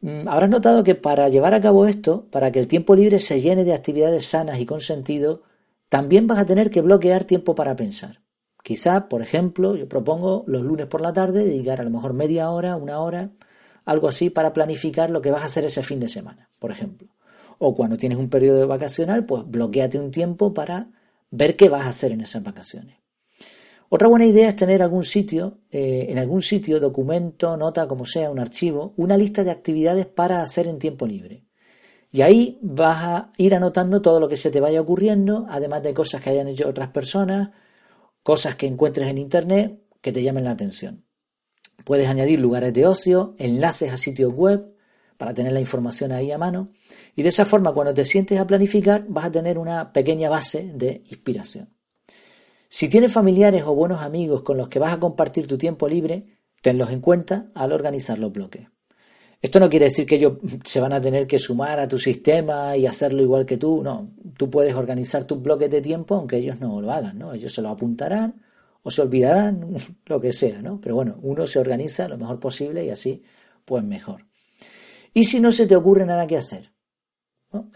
Mm, 0.00 0.26
habrás 0.26 0.50
notado 0.50 0.82
que 0.82 0.96
para 0.96 1.28
llevar 1.28 1.54
a 1.54 1.60
cabo 1.60 1.86
esto, 1.86 2.26
para 2.32 2.50
que 2.50 2.58
el 2.58 2.66
tiempo 2.66 2.96
libre 2.96 3.20
se 3.20 3.40
llene 3.40 3.62
de 3.62 3.74
actividades 3.74 4.26
sanas 4.26 4.58
y 4.58 4.66
con 4.66 4.80
sentido, 4.80 5.42
también 5.88 6.26
vas 6.26 6.40
a 6.40 6.46
tener 6.46 6.68
que 6.72 6.80
bloquear 6.80 7.22
tiempo 7.22 7.54
para 7.54 7.76
pensar. 7.76 8.22
Quizá, 8.62 9.08
por 9.08 9.22
ejemplo, 9.22 9.76
yo 9.76 9.88
propongo 9.88 10.44
los 10.46 10.62
lunes 10.62 10.86
por 10.86 11.00
la 11.00 11.12
tarde 11.12 11.44
dedicar 11.44 11.80
a 11.80 11.84
lo 11.84 11.90
mejor 11.90 12.12
media 12.12 12.50
hora, 12.50 12.76
una 12.76 13.00
hora, 13.00 13.30
algo 13.84 14.08
así 14.08 14.30
para 14.30 14.52
planificar 14.52 15.10
lo 15.10 15.22
que 15.22 15.30
vas 15.30 15.42
a 15.42 15.46
hacer 15.46 15.64
ese 15.64 15.82
fin 15.82 16.00
de 16.00 16.08
semana, 16.08 16.50
por 16.58 16.70
ejemplo. 16.70 17.08
O 17.58 17.74
cuando 17.74 17.96
tienes 17.96 18.18
un 18.18 18.28
periodo 18.28 18.66
vacacional, 18.68 19.24
pues 19.24 19.44
bloqueate 19.46 19.98
un 19.98 20.10
tiempo 20.10 20.52
para 20.52 20.90
ver 21.30 21.56
qué 21.56 21.68
vas 21.68 21.86
a 21.86 21.88
hacer 21.88 22.12
en 22.12 22.20
esas 22.20 22.42
vacaciones. 22.42 22.98
Otra 23.90 24.06
buena 24.06 24.26
idea 24.26 24.50
es 24.50 24.56
tener 24.56 24.82
algún 24.82 25.04
sitio, 25.04 25.60
eh, 25.70 26.06
en 26.10 26.18
algún 26.18 26.42
sitio, 26.42 26.78
documento, 26.78 27.56
nota, 27.56 27.88
como 27.88 28.04
sea, 28.04 28.30
un 28.30 28.38
archivo, 28.38 28.92
una 28.96 29.16
lista 29.16 29.44
de 29.44 29.50
actividades 29.50 30.04
para 30.04 30.42
hacer 30.42 30.66
en 30.66 30.78
tiempo 30.78 31.06
libre. 31.06 31.46
Y 32.12 32.20
ahí 32.20 32.58
vas 32.60 33.02
a 33.02 33.32
ir 33.38 33.54
anotando 33.54 34.02
todo 34.02 34.20
lo 34.20 34.28
que 34.28 34.36
se 34.36 34.50
te 34.50 34.60
vaya 34.60 34.80
ocurriendo, 34.80 35.46
además 35.48 35.82
de 35.82 35.94
cosas 35.94 36.20
que 36.20 36.30
hayan 36.30 36.48
hecho 36.48 36.68
otras 36.68 36.90
personas, 36.90 37.50
cosas 38.22 38.56
que 38.56 38.66
encuentres 38.66 39.08
en 39.08 39.18
Internet 39.18 39.80
que 40.00 40.12
te 40.12 40.22
llamen 40.22 40.44
la 40.44 40.52
atención. 40.52 41.04
Puedes 41.84 42.08
añadir 42.08 42.40
lugares 42.40 42.72
de 42.74 42.86
ocio, 42.86 43.34
enlaces 43.38 43.92
a 43.92 43.96
sitios 43.96 44.32
web 44.32 44.74
para 45.16 45.34
tener 45.34 45.52
la 45.52 45.60
información 45.60 46.12
ahí 46.12 46.30
a 46.30 46.38
mano 46.38 46.70
y 47.14 47.22
de 47.22 47.28
esa 47.30 47.44
forma 47.44 47.72
cuando 47.72 47.94
te 47.94 48.04
sientes 48.04 48.38
a 48.38 48.46
planificar 48.46 49.04
vas 49.08 49.26
a 49.26 49.32
tener 49.32 49.58
una 49.58 49.92
pequeña 49.92 50.30
base 50.30 50.70
de 50.74 51.02
inspiración. 51.06 51.74
Si 52.68 52.88
tienes 52.88 53.12
familiares 53.12 53.64
o 53.64 53.74
buenos 53.74 54.02
amigos 54.02 54.42
con 54.42 54.56
los 54.56 54.68
que 54.68 54.78
vas 54.78 54.92
a 54.92 55.00
compartir 55.00 55.46
tu 55.46 55.56
tiempo 55.56 55.88
libre, 55.88 56.26
tenlos 56.62 56.90
en 56.90 57.00
cuenta 57.00 57.50
al 57.54 57.72
organizar 57.72 58.18
los 58.18 58.32
bloques. 58.32 58.68
Esto 59.40 59.60
no 59.60 59.68
quiere 59.68 59.86
decir 59.86 60.04
que 60.04 60.16
ellos 60.16 60.34
se 60.64 60.80
van 60.80 60.92
a 60.92 61.00
tener 61.00 61.26
que 61.26 61.38
sumar 61.38 61.78
a 61.78 61.86
tu 61.86 61.98
sistema 61.98 62.76
y 62.76 62.86
hacerlo 62.86 63.22
igual 63.22 63.46
que 63.46 63.56
tú. 63.56 63.82
No, 63.82 64.10
tú 64.36 64.50
puedes 64.50 64.74
organizar 64.74 65.24
tus 65.24 65.40
bloques 65.40 65.70
de 65.70 65.80
tiempo 65.80 66.16
aunque 66.16 66.38
ellos 66.38 66.60
no 66.60 66.80
lo 66.80 66.90
hagan, 66.90 67.18
¿no? 67.18 67.32
Ellos 67.32 67.52
se 67.52 67.62
lo 67.62 67.68
apuntarán 67.68 68.42
o 68.82 68.90
se 68.90 69.02
olvidarán, 69.02 69.74
lo 70.06 70.20
que 70.20 70.32
sea, 70.32 70.60
¿no? 70.60 70.80
Pero 70.80 70.96
bueno, 70.96 71.18
uno 71.22 71.46
se 71.46 71.58
organiza 71.58 72.08
lo 72.08 72.18
mejor 72.18 72.40
posible 72.40 72.84
y 72.84 72.90
así, 72.90 73.22
pues 73.64 73.84
mejor. 73.84 74.26
¿Y 75.14 75.24
si 75.24 75.40
no 75.40 75.52
se 75.52 75.66
te 75.66 75.76
ocurre 75.76 76.04
nada 76.04 76.26
que 76.26 76.36
hacer? 76.36 76.72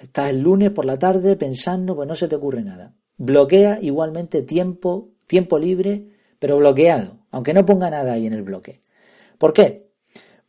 Estás 0.00 0.31
el 0.31 0.40
lunes 0.40 0.71
por 0.71 0.85
la 0.85 0.99
tarde 0.99 1.37
pensando, 1.37 1.95
pues 1.95 2.09
no 2.09 2.14
se 2.14 2.28
te 2.28 2.37
ocurre 2.37 2.62
nada 2.62 2.95
bloquea 3.23 3.78
igualmente 3.81 4.42
tiempo, 4.42 5.12
tiempo 5.26 5.59
libre, 5.59 6.09
pero 6.38 6.59
bloqueado, 6.59 7.19
aunque 7.31 7.54
no 7.54 7.64
ponga 7.64 7.88
nada 7.88 8.14
ahí 8.14 8.26
en 8.26 8.33
el 8.33 8.42
bloque. 8.42 8.83
¿Por 9.38 9.52
qué? 9.52 9.92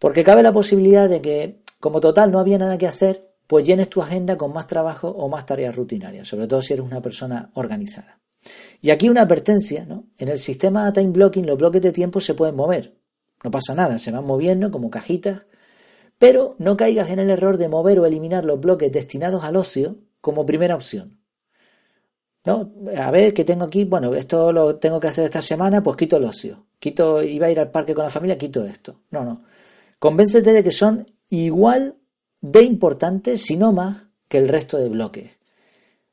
Porque 0.04 0.26
cabe 0.26 0.44
la 0.44 0.52
posibilidad 0.52 1.08
de 1.08 1.22
que, 1.22 1.62
como 1.80 2.02
total 2.02 2.30
no 2.30 2.40
había 2.40 2.58
nada 2.58 2.78
que 2.78 2.88
hacer, 2.88 3.32
pues 3.48 3.66
llenes 3.66 3.88
tu 3.88 4.02
agenda 4.02 4.36
con 4.36 4.52
más 4.52 4.68
trabajo 4.68 5.08
o 5.08 5.30
más 5.30 5.46
tareas 5.46 5.78
rutinarias, 5.78 6.28
sobre 6.28 6.46
todo 6.46 6.62
si 6.62 6.74
eres 6.74 6.86
una 6.86 7.02
persona 7.02 7.52
organizada. 7.54 8.20
Y 8.82 8.92
aquí 8.92 9.08
una 9.08 9.22
advertencia, 9.22 9.86
¿no? 9.86 10.10
En 10.18 10.28
el 10.28 10.40
sistema 10.40 10.92
time 10.92 11.12
blocking 11.12 11.46
los 11.46 11.58
bloques 11.58 11.82
de 11.82 11.94
tiempo 11.94 12.20
se 12.20 12.34
pueden 12.34 12.54
mover. 12.54 12.98
No 13.46 13.50
pasa 13.50 13.76
nada, 13.76 13.98
se 13.98 14.12
van 14.12 14.26
moviendo 14.26 14.72
como 14.72 14.90
cajitas, 14.90 15.44
pero 16.20 16.58
no 16.60 16.76
caigas 16.76 17.10
en 17.10 17.20
el 17.20 17.30
error 17.30 17.56
de 17.56 17.70
mover 17.70 18.00
o 18.00 18.06
eliminar 18.06 18.44
los 18.44 18.60
bloques 18.60 18.92
destinados 18.92 19.46
al 19.46 19.56
ocio 19.56 20.00
como 20.20 20.46
primera 20.46 20.76
opción. 20.76 21.24
¿no? 22.44 22.74
A 22.98 23.10
ver, 23.10 23.34
¿qué 23.34 23.46
tengo 23.46 23.64
aquí? 23.64 23.86
Bueno, 23.86 24.14
esto 24.16 24.52
lo 24.52 24.76
tengo 24.76 25.00
que 25.00 25.08
hacer 25.08 25.24
esta 25.24 25.42
semana, 25.42 25.82
pues 25.82 25.96
quito 25.96 26.18
el 26.18 26.26
ocio. 26.26 26.66
Quito, 26.78 27.24
iba 27.24 27.48
a 27.48 27.52
ir 27.52 27.60
al 27.62 27.72
parque 27.72 27.94
con 27.94 28.04
la 28.04 28.12
familia, 28.12 28.38
quito 28.38 28.66
esto. 28.66 29.04
No, 29.10 29.24
no. 29.24 29.44
Convéncete 30.00 30.52
de 30.52 30.64
que 30.64 30.72
son 30.72 31.06
igual 31.30 31.98
de 32.42 32.64
importantes, 32.64 33.42
si 33.42 33.56
no 33.56 33.72
más, 33.72 34.08
que 34.28 34.38
el 34.38 34.48
resto 34.48 34.78
de 34.78 34.90
bloques. 34.90 35.32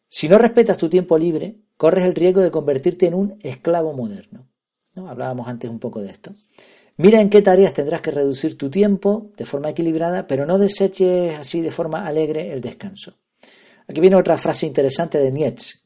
Si 0.09 0.29
no 0.29 0.39
respetas 0.39 0.77
tu 0.77 0.89
tiempo 0.89 1.17
libre, 1.19 1.57
corres 1.77 2.05
el 2.05 2.15
riesgo 2.15 2.41
de 2.41 2.51
convertirte 2.51 3.07
en 3.07 3.15
un 3.15 3.39
esclavo 3.41 3.93
moderno. 3.93 4.49
¿no? 4.95 5.09
Hablábamos 5.09 5.49
antes 5.49 5.71
un 5.71 5.79
poco 5.79 6.01
de 6.01 6.11
esto. 6.11 6.33
Mira 6.97 7.21
en 7.21 7.31
qué 7.31 7.41
tareas 7.41 7.73
tendrás 7.73 8.03
que 8.03 8.11
reducir 8.11 8.59
tu 8.59 8.69
tiempo 8.69 9.31
de 9.37 9.47
forma 9.47 9.71
equilibrada, 9.71 10.27
pero 10.27 10.45
no 10.45 10.59
deseches 10.59 11.39
así 11.39 11.63
de 11.63 11.71
forma 11.71 12.07
alegre 12.07 12.53
el 12.53 12.61
descanso. 12.61 13.15
Aquí 13.89 14.01
viene 14.01 14.17
otra 14.17 14.37
frase 14.37 14.67
interesante 14.67 15.19
de 15.19 15.33
Nietzsche. 15.33 15.79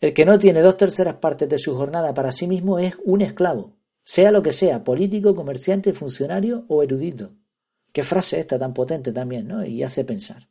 El 0.00 0.12
que 0.12 0.26
no 0.26 0.38
tiene 0.38 0.60
dos 0.60 0.76
terceras 0.76 1.14
partes 1.14 1.48
de 1.48 1.58
su 1.58 1.74
jornada 1.74 2.12
para 2.12 2.32
sí 2.32 2.46
mismo 2.46 2.78
es 2.78 2.94
un 3.04 3.22
esclavo, 3.22 3.76
sea 4.04 4.30
lo 4.30 4.42
que 4.42 4.52
sea, 4.52 4.84
político, 4.84 5.34
comerciante, 5.34 5.92
funcionario 5.92 6.64
o 6.68 6.82
erudito. 6.82 7.32
Qué 7.92 8.02
frase 8.02 8.40
esta 8.40 8.58
tan 8.58 8.72
potente 8.72 9.12
también, 9.12 9.48
¿no? 9.48 9.64
Y 9.64 9.82
hace 9.82 10.04
pensar. 10.04 10.48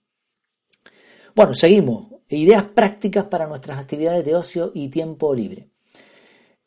Bueno, 1.36 1.54
seguimos. 1.54 2.08
Ideas 2.30 2.64
prácticas 2.64 3.26
para 3.26 3.48
nuestras 3.48 3.80
actividades 3.80 4.24
de 4.24 4.36
ocio 4.36 4.72
y 4.74 4.88
tiempo 4.90 5.34
libre. 5.34 5.68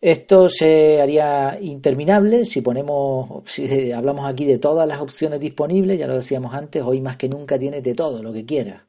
Esto 0.01 0.51
se 0.51 1.01
haría 1.01 1.57
interminable 1.59 2.45
si 2.45 2.61
ponemos, 2.61 3.43
si 3.47 3.91
hablamos 3.93 4.27
aquí 4.27 4.45
de 4.45 4.59
todas 4.59 4.87
las 4.87 5.01
opciones 5.01 5.41
disponibles, 5.41 5.99
ya 5.99 6.07
lo 6.07 6.17
decíamos 6.17 6.53
antes, 6.53 6.83
hoy 6.83 7.01
más 7.01 7.17
que 7.17 7.29
nunca 7.29 7.59
tienes 7.59 7.83
de 7.83 7.95
todo 7.95 8.23
lo 8.23 8.31
que 8.31 8.45
quieras. 8.45 8.83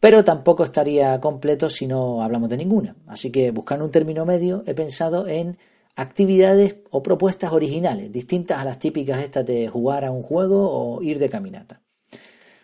Pero 0.00 0.24
tampoco 0.24 0.64
estaría 0.64 1.20
completo 1.20 1.68
si 1.68 1.86
no 1.86 2.22
hablamos 2.22 2.48
de 2.48 2.56
ninguna. 2.56 2.96
Así 3.06 3.30
que 3.30 3.52
buscando 3.52 3.84
un 3.84 3.92
término 3.92 4.26
medio 4.26 4.64
he 4.66 4.74
pensado 4.74 5.28
en 5.28 5.56
actividades 5.96 6.76
o 6.90 7.02
propuestas 7.02 7.52
originales, 7.52 8.10
distintas 8.10 8.58
a 8.58 8.64
las 8.64 8.78
típicas 8.78 9.22
estas 9.22 9.44
de 9.46 9.68
jugar 9.68 10.04
a 10.04 10.10
un 10.10 10.22
juego 10.22 10.70
o 10.70 11.02
ir 11.02 11.18
de 11.18 11.28
caminata. 11.28 11.82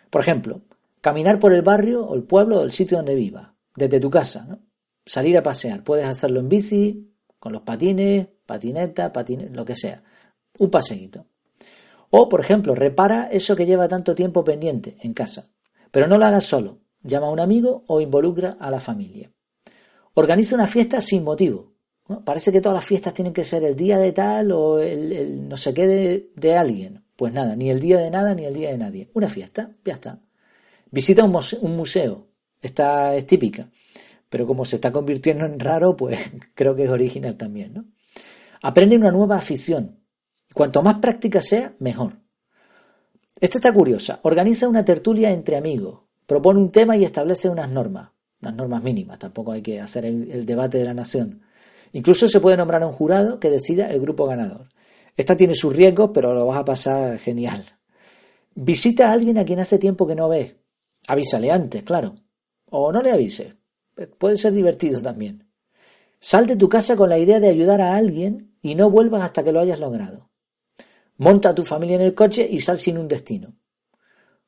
Por 0.09 0.21
ejemplo, 0.21 0.61
caminar 1.01 1.39
por 1.39 1.53
el 1.53 1.61
barrio 1.61 2.05
o 2.05 2.15
el 2.15 2.23
pueblo 2.23 2.59
o 2.59 2.63
el 2.63 2.71
sitio 2.71 2.97
donde 2.97 3.15
vivas, 3.15 3.49
desde 3.75 3.99
tu 3.99 4.09
casa, 4.09 4.45
¿no? 4.47 4.59
Salir 5.05 5.37
a 5.37 5.43
pasear, 5.43 5.83
puedes 5.83 6.05
hacerlo 6.05 6.39
en 6.41 6.49
bici, 6.49 7.13
con 7.39 7.53
los 7.53 7.61
patines, 7.61 8.27
patineta, 8.45 9.13
patines, 9.13 9.51
lo 9.51 9.63
que 9.63 9.75
sea. 9.75 10.03
Un 10.59 10.69
paseíto. 10.69 11.27
O, 12.09 12.27
por 12.27 12.39
ejemplo, 12.39 12.75
repara 12.75 13.29
eso 13.31 13.55
que 13.55 13.65
lleva 13.65 13.87
tanto 13.87 14.15
tiempo 14.15 14.43
pendiente 14.43 14.97
en 15.01 15.13
casa. 15.13 15.49
Pero 15.91 16.07
no 16.07 16.17
lo 16.17 16.25
hagas 16.25 16.45
solo. 16.45 16.79
Llama 17.03 17.27
a 17.27 17.31
un 17.31 17.39
amigo 17.39 17.83
o 17.87 18.01
involucra 18.01 18.57
a 18.59 18.71
la 18.71 18.79
familia. 18.79 19.31
Organiza 20.13 20.55
una 20.55 20.67
fiesta 20.67 21.01
sin 21.01 21.23
motivo. 21.23 21.73
Parece 22.23 22.51
que 22.51 22.61
todas 22.61 22.77
las 22.77 22.85
fiestas 22.85 23.13
tienen 23.13 23.33
que 23.33 23.43
ser 23.43 23.63
el 23.63 23.75
día 23.75 23.97
de 23.97 24.13
tal 24.13 24.51
o 24.51 24.79
el, 24.79 25.47
no 25.47 25.57
sé 25.57 25.73
qué 25.73 25.87
de, 25.87 26.29
de, 26.35 26.55
alguien. 26.55 27.03
Pues 27.15 27.33
nada, 27.33 27.55
ni 27.55 27.69
el 27.69 27.79
día 27.79 27.97
de 27.97 28.09
nada 28.09 28.33
ni 28.33 28.45
el 28.45 28.53
día 28.53 28.71
de 28.71 28.77
nadie. 28.77 29.09
Una 29.13 29.27
fiesta, 29.27 29.71
ya 29.83 29.93
está. 29.93 30.19
Visita 30.89 31.23
un, 31.23 31.37
un 31.61 31.75
museo. 31.75 32.27
Esta 32.61 33.15
es 33.15 33.25
típica 33.25 33.69
pero 34.29 34.45
como 34.45 34.65
se 34.65 34.75
está 34.77 34.91
convirtiendo 34.91 35.45
en 35.45 35.59
raro, 35.59 35.95
pues 35.95 36.19
creo 36.55 36.75
que 36.75 36.85
es 36.85 36.89
original 36.89 37.35
también, 37.35 37.73
¿no? 37.73 37.85
Aprende 38.61 38.97
una 38.97 39.11
nueva 39.11 39.37
afición. 39.37 39.99
Cuanto 40.53 40.81
más 40.81 40.95
práctica 40.95 41.41
sea, 41.41 41.75
mejor. 41.79 42.17
Esta 43.39 43.59
está 43.59 43.71
curiosa. 43.71 44.19
Organiza 44.23 44.67
una 44.67 44.83
tertulia 44.83 45.31
entre 45.31 45.57
amigos. 45.57 46.01
Propone 46.25 46.59
un 46.59 46.71
tema 46.71 46.97
y 46.97 47.03
establece 47.03 47.49
unas 47.49 47.69
normas. 47.69 48.09
Unas 48.41 48.55
normas 48.55 48.83
mínimas. 48.83 49.19
Tampoco 49.19 49.51
hay 49.51 49.61
que 49.61 49.79
hacer 49.79 50.05
el 50.05 50.45
debate 50.45 50.79
de 50.79 50.85
la 50.85 50.95
nación. 50.95 51.43
Incluso 51.93 52.27
se 52.27 52.39
puede 52.39 52.57
nombrar 52.57 52.83
a 52.83 52.87
un 52.87 52.93
jurado 52.93 53.39
que 53.39 53.49
decida 53.49 53.89
el 53.89 53.99
grupo 53.99 54.25
ganador. 54.25 54.67
Esta 55.15 55.35
tiene 55.35 55.55
sus 55.55 55.75
riesgos, 55.75 56.11
pero 56.13 56.33
lo 56.33 56.45
vas 56.45 56.59
a 56.59 56.65
pasar 56.65 57.17
genial. 57.17 57.65
Visita 58.53 59.09
a 59.09 59.13
alguien 59.13 59.37
a 59.37 59.45
quien 59.45 59.59
hace 59.59 59.77
tiempo 59.77 60.05
que 60.05 60.15
no 60.15 60.29
ves. 60.29 60.55
Avísale 61.07 61.51
antes, 61.51 61.83
claro. 61.83 62.15
O 62.69 62.91
no 62.91 63.01
le 63.01 63.11
avises. 63.11 63.55
Puede 64.17 64.37
ser 64.37 64.53
divertido 64.53 65.01
también. 65.01 65.49
Sal 66.19 66.45
de 66.45 66.55
tu 66.55 66.67
casa 66.67 66.95
con 66.95 67.09
la 67.09 67.17
idea 67.17 67.39
de 67.39 67.47
ayudar 67.47 67.81
a 67.81 67.95
alguien 67.95 68.55
y 68.61 68.75
no 68.75 68.89
vuelvas 68.89 69.23
hasta 69.23 69.43
que 69.43 69.51
lo 69.51 69.59
hayas 69.59 69.79
logrado. 69.79 70.29
Monta 71.17 71.49
a 71.49 71.55
tu 71.55 71.65
familia 71.65 71.95
en 71.95 72.01
el 72.01 72.13
coche 72.13 72.47
y 72.49 72.59
sal 72.59 72.77
sin 72.77 72.97
un 72.97 73.07
destino. 73.07 73.55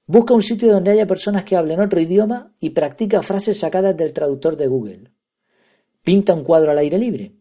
Busca 0.05 0.33
un 0.33 0.41
sitio 0.41 0.73
donde 0.73 0.91
haya 0.91 1.05
personas 1.07 1.43
que 1.43 1.55
hablen 1.55 1.79
otro 1.79 1.99
idioma 1.99 2.51
y 2.59 2.71
practica 2.71 3.21
frases 3.21 3.59
sacadas 3.59 3.95
del 3.95 4.13
traductor 4.13 4.55
de 4.55 4.67
Google. 4.67 5.11
Pinta 6.03 6.33
un 6.33 6.43
cuadro 6.43 6.71
al 6.71 6.77
aire 6.77 6.97
libre. 6.97 7.33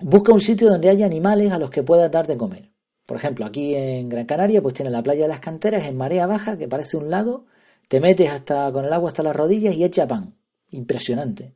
Busca 0.00 0.32
un 0.32 0.40
sitio 0.40 0.70
donde 0.70 0.88
haya 0.88 1.06
animales 1.06 1.52
a 1.52 1.58
los 1.58 1.70
que 1.70 1.82
puedas 1.82 2.10
dar 2.10 2.26
de 2.26 2.36
comer. 2.36 2.70
Por 3.06 3.16
ejemplo, 3.16 3.44
aquí 3.44 3.74
en 3.74 4.08
Gran 4.08 4.24
Canaria 4.24 4.62
pues 4.62 4.74
tiene 4.74 4.90
la 4.90 5.02
playa 5.02 5.22
de 5.22 5.28
las 5.28 5.40
canteras 5.40 5.86
en 5.86 5.96
marea 5.96 6.26
baja 6.26 6.56
que 6.56 6.68
parece 6.68 6.96
un 6.96 7.10
lago, 7.10 7.46
te 7.88 8.00
metes 8.00 8.30
hasta 8.30 8.70
con 8.72 8.84
el 8.84 8.92
agua 8.92 9.08
hasta 9.08 9.22
las 9.22 9.36
rodillas 9.36 9.74
y 9.74 9.84
echa 9.84 10.06
pan. 10.06 10.36
Impresionante. 10.70 11.54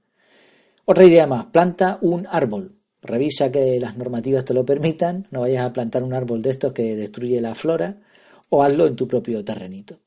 Otra 0.85 1.05
idea 1.05 1.27
más, 1.27 1.47
planta 1.47 1.99
un 2.03 2.27
árbol. 2.29 2.77
Revisa 3.01 3.53
que 3.53 3.79
las 3.81 3.97
normativas 3.97 4.45
te 4.45 4.53
lo 4.53 4.67
permitan, 4.67 5.27
no 5.31 5.41
vayas 5.41 5.65
a 5.65 5.73
plantar 5.73 6.03
un 6.03 6.13
árbol 6.13 6.43
de 6.43 6.51
estos 6.51 6.73
que 6.73 6.97
destruye 6.97 7.41
la 7.41 7.55
flora 7.55 8.01
o 8.49 8.63
hazlo 8.63 8.87
en 8.87 8.97
tu 8.97 9.07
propio 9.07 9.45
terrenito. 9.45 10.01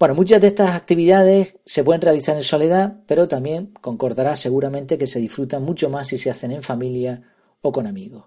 Bueno, 0.00 0.14
muchas 0.14 0.40
de 0.40 0.46
estas 0.46 0.70
actividades 0.70 1.58
se 1.66 1.84
pueden 1.84 2.00
realizar 2.00 2.34
en 2.34 2.42
soledad, 2.42 3.00
pero 3.06 3.28
también 3.28 3.74
concordará 3.82 4.34
seguramente 4.34 4.96
que 4.96 5.06
se 5.06 5.20
disfrutan 5.20 5.62
mucho 5.62 5.90
más 5.90 6.08
si 6.08 6.16
se 6.16 6.30
hacen 6.30 6.52
en 6.52 6.62
familia 6.62 7.20
o 7.60 7.70
con 7.70 7.86
amigos. 7.86 8.24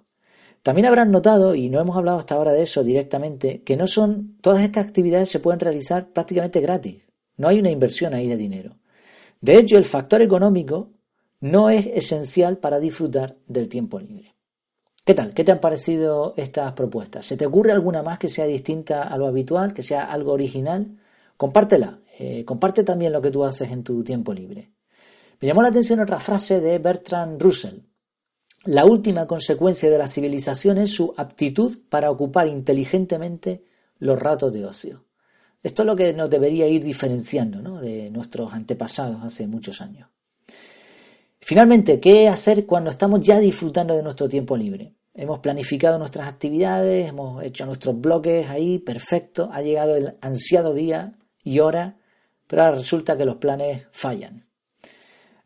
También 0.61 0.85
habrán 0.85 1.09
notado, 1.09 1.55
y 1.55 1.69
no 1.69 1.81
hemos 1.81 1.97
hablado 1.97 2.19
hasta 2.19 2.35
ahora 2.35 2.51
de 2.51 2.61
eso 2.61 2.83
directamente, 2.83 3.63
que 3.63 3.75
no 3.75 3.87
son, 3.87 4.37
todas 4.41 4.61
estas 4.61 4.85
actividades 4.85 5.31
se 5.31 5.39
pueden 5.39 5.59
realizar 5.59 6.09
prácticamente 6.09 6.61
gratis. 6.61 7.01
No 7.37 7.47
hay 7.47 7.57
una 7.57 7.71
inversión 7.71 8.13
ahí 8.13 8.27
de 8.27 8.37
dinero. 8.37 8.77
De 9.41 9.57
hecho, 9.57 9.79
el 9.79 9.85
factor 9.85 10.21
económico 10.21 10.91
no 11.39 11.71
es 11.71 11.87
esencial 11.87 12.59
para 12.59 12.79
disfrutar 12.79 13.35
del 13.47 13.67
tiempo 13.67 13.99
libre. 13.99 14.35
¿Qué 15.03 15.15
tal? 15.15 15.33
¿Qué 15.33 15.43
te 15.43 15.51
han 15.51 15.59
parecido 15.59 16.35
estas 16.37 16.73
propuestas? 16.73 17.25
¿Se 17.25 17.35
te 17.35 17.47
ocurre 17.47 17.71
alguna 17.71 18.03
más 18.03 18.19
que 18.19 18.29
sea 18.29 18.45
distinta 18.45 19.01
a 19.01 19.17
lo 19.17 19.25
habitual, 19.25 19.73
que 19.73 19.81
sea 19.81 20.03
algo 20.03 20.33
original? 20.33 20.99
Compártela. 21.37 21.99
Eh, 22.19 22.45
comparte 22.45 22.83
también 22.83 23.11
lo 23.11 23.21
que 23.21 23.31
tú 23.31 23.43
haces 23.43 23.71
en 23.71 23.83
tu 23.83 24.03
tiempo 24.03 24.33
libre. 24.33 24.71
Me 25.39 25.47
llamó 25.47 25.61
la 25.61 25.69
atención 25.69 25.99
otra 25.99 26.19
frase 26.19 26.59
de 26.61 26.79
Bertrand 26.79 27.41
Russell. 27.41 27.79
La 28.65 28.85
última 28.85 29.27
consecuencia 29.27 29.89
de 29.89 29.97
la 29.97 30.07
civilización 30.07 30.77
es 30.77 30.91
su 30.91 31.13
aptitud 31.17 31.79
para 31.89 32.09
ocupar 32.09 32.47
inteligentemente 32.47 33.65
los 33.99 34.17
ratos 34.17 34.53
de 34.53 34.65
ocio. 34.65 35.05
Esto 35.61 35.83
es 35.83 35.85
lo 35.87 35.95
que 35.95 36.13
nos 36.13 36.29
debería 36.29 36.67
ir 36.67 36.83
diferenciando 36.83 37.81
de 37.81 38.09
nuestros 38.09 38.53
antepasados 38.53 39.21
hace 39.23 39.47
muchos 39.47 39.81
años. 39.81 40.09
Finalmente, 41.39 41.99
¿qué 41.99 42.29
hacer 42.29 42.65
cuando 42.65 42.89
estamos 42.89 43.19
ya 43.19 43.37
disfrutando 43.39 43.95
de 43.95 44.03
nuestro 44.03 44.29
tiempo 44.29 44.55
libre? 44.55 44.93
Hemos 45.13 45.39
planificado 45.39 45.99
nuestras 45.99 46.27
actividades, 46.27 47.09
hemos 47.09 47.43
hecho 47.43 47.65
nuestros 47.65 47.99
bloques 47.99 48.49
ahí, 48.49 48.79
perfecto, 48.79 49.49
ha 49.51 49.61
llegado 49.61 49.95
el 49.95 50.17
ansiado 50.21 50.73
día 50.73 51.17
y 51.43 51.59
hora, 51.59 51.97
pero 52.47 52.63
ahora 52.63 52.77
resulta 52.77 53.17
que 53.17 53.25
los 53.25 53.35
planes 53.35 53.83
fallan. 53.91 54.45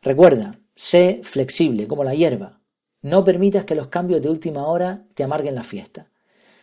Recuerda, 0.02 0.58
sé 0.74 1.20
flexible 1.22 1.86
como 1.86 2.04
la 2.04 2.14
hierba. 2.14 2.60
No 3.02 3.24
permitas 3.24 3.64
que 3.64 3.74
los 3.74 3.88
cambios 3.88 4.22
de 4.22 4.30
última 4.30 4.66
hora 4.66 5.04
te 5.14 5.24
amarguen 5.24 5.54
la 5.54 5.62
fiesta. 5.62 6.10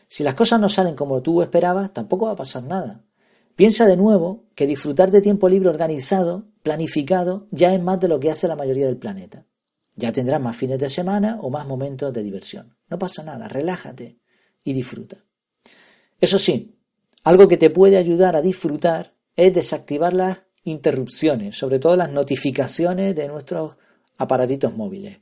Si 0.07 0.23
las 0.23 0.35
cosas 0.35 0.59
no 0.59 0.69
salen 0.69 0.95
como 0.95 1.21
tú 1.21 1.41
esperabas, 1.41 1.93
tampoco 1.93 2.27
va 2.27 2.33
a 2.33 2.37
pasar 2.37 2.63
nada. 2.63 3.03
Piensa 3.55 3.85
de 3.85 3.97
nuevo 3.97 4.43
que 4.53 4.67
disfrutar 4.67 5.11
de 5.11 5.21
tiempo 5.21 5.47
libre 5.47 5.69
organizado, 5.69 6.45
planificado, 6.61 7.47
ya 7.51 7.73
es 7.73 7.81
más 7.81 7.99
de 7.99 8.09
lo 8.09 8.19
que 8.19 8.29
hace 8.29 8.47
la 8.47 8.55
mayoría 8.55 8.85
del 8.85 8.97
planeta. 8.97 9.45
Ya 9.95 10.11
tendrás 10.11 10.41
más 10.41 10.57
fines 10.57 10.77
de 10.77 10.89
semana 10.89 11.39
o 11.41 11.49
más 11.49 11.65
momentos 11.65 12.13
de 12.13 12.21
diversión. 12.21 12.75
No 12.89 12.99
pasa 12.99 13.23
nada, 13.23 13.47
relájate 13.47 14.19
y 14.63 14.73
disfruta. 14.73 15.17
Eso 16.19 16.37
sí, 16.37 16.75
algo 17.23 17.47
que 17.47 17.57
te 17.57 17.69
puede 17.69 17.97
ayudar 17.97 18.35
a 18.35 18.41
disfrutar 18.41 19.14
es 19.35 19.53
desactivar 19.53 20.13
las 20.13 20.39
interrupciones, 20.63 21.57
sobre 21.57 21.79
todo 21.79 21.95
las 21.95 22.11
notificaciones 22.11 23.15
de 23.15 23.27
nuestros 23.27 23.77
aparatitos 24.17 24.75
móviles. 24.75 25.19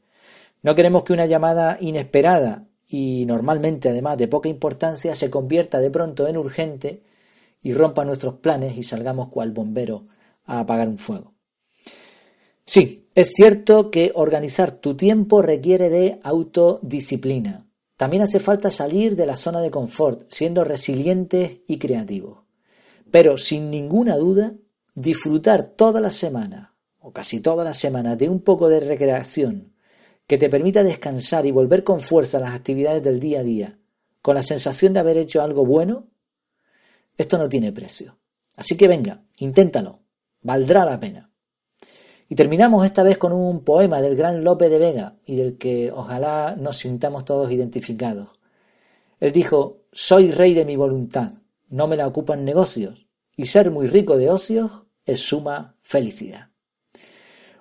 No 0.62 0.76
queremos 0.76 1.04
que 1.04 1.13
una 1.13 1.26
llamada 1.26 1.78
inesperada 1.82 2.65
y 2.88 3.26
normalmente 3.26 3.89
además 3.89 4.17
de 4.17 4.28
poca 4.28 4.49
importancia 4.49 5.15
se 5.15 5.30
convierta 5.30 5.80
de 5.80 5.89
pronto 5.89 6.28
en 6.28 6.38
urgente 6.38 7.04
y 7.62 7.73
rompa 7.73 8.06
nuestros 8.06 8.36
planes 8.36 8.78
y 8.78 8.84
salgamos 8.84 9.30
cual 9.30 9.52
bombero 9.52 10.08
a 10.45 10.60
apagar 10.60 10.88
un 10.88 10.97
fuego. 10.97 11.34
Sí, 12.65 13.10
es 13.13 13.34
cierto 13.34 13.91
que 13.91 14.12
organizar 14.15 14.71
tu 14.71 14.95
tiempo 14.95 15.41
requiere 15.41 15.89
de 15.89 16.19
autodisciplina. 16.23 17.67
También 17.97 18.23
hace 18.23 18.39
falta 18.39 18.71
salir 18.71 19.15
de 19.15 19.26
la 19.26 19.36
zona 19.36 19.60
de 19.62 19.71
confort, 19.71 20.32
siendo 20.32 20.63
resilientes 20.63 21.60
y 21.67 21.78
creativos. 21.78 22.42
Pero 23.13 23.38
sin 23.38 23.69
ninguna 23.69 24.17
duda, 24.17 24.56
disfrutar 24.95 25.65
toda 25.65 26.02
la 26.02 26.10
semana, 26.10 26.73
o 26.97 27.13
casi 27.13 27.41
toda 27.41 27.63
la 27.63 27.76
semana, 27.76 28.15
de 28.15 28.28
un 28.28 28.39
poco 28.39 28.69
de 28.69 28.80
recreación 28.80 29.76
que 30.26 30.39
te 30.39 30.49
permita 30.49 30.84
descansar 30.84 31.45
y 31.45 31.52
volver 31.52 31.84
con 31.84 31.99
fuerza 31.99 32.39
a 32.39 32.41
las 32.41 32.56
actividades 32.56 33.04
del 33.04 33.19
día 33.19 33.41
a 33.41 33.43
día, 33.43 33.78
con 34.23 34.34
la 34.34 34.41
sensación 34.41 34.93
de 34.93 35.02
haber 35.02 35.17
hecho 35.17 35.43
algo 35.43 35.63
bueno, 35.63 36.08
esto 37.15 37.38
no 37.38 37.47
tiene 37.47 37.71
precio. 37.71 38.17
Así 38.56 38.76
que 38.76 38.88
venga, 38.88 39.21
inténtalo. 39.38 39.99
Valdrá 40.41 40.84
la 40.84 40.99
pena. 40.99 41.30
Y 42.30 42.34
terminamos 42.34 42.84
esta 42.84 43.04
vez 43.04 43.19
con 43.19 43.32
un 43.32 43.63
poema 43.63 44.02
del 44.02 44.15
gran 44.15 44.43
Lope 44.43 44.69
de 44.69 44.80
Vega 44.80 45.17
y 45.23 45.36
del 45.36 45.60
que 45.60 45.91
ojalá 45.91 46.56
nos 46.58 46.78
sintamos 46.78 47.26
todos 47.26 47.52
identificados. 47.52 48.30
Él 49.19 49.32
dijo, 49.32 49.84
soy 49.91 50.32
rey 50.32 50.56
de 50.56 50.65
mi 50.65 50.76
voluntad, 50.76 51.34
no 51.69 51.86
me 51.86 51.95
la 51.95 52.08
ocupan 52.08 52.43
negocios, 52.43 53.03
y 53.36 53.46
ser 53.46 53.72
muy 53.72 53.88
rico 53.88 54.17
de 54.17 54.30
ocios 54.30 54.72
es 55.06 55.22
suma 55.22 55.76
felicidad. 55.82 56.50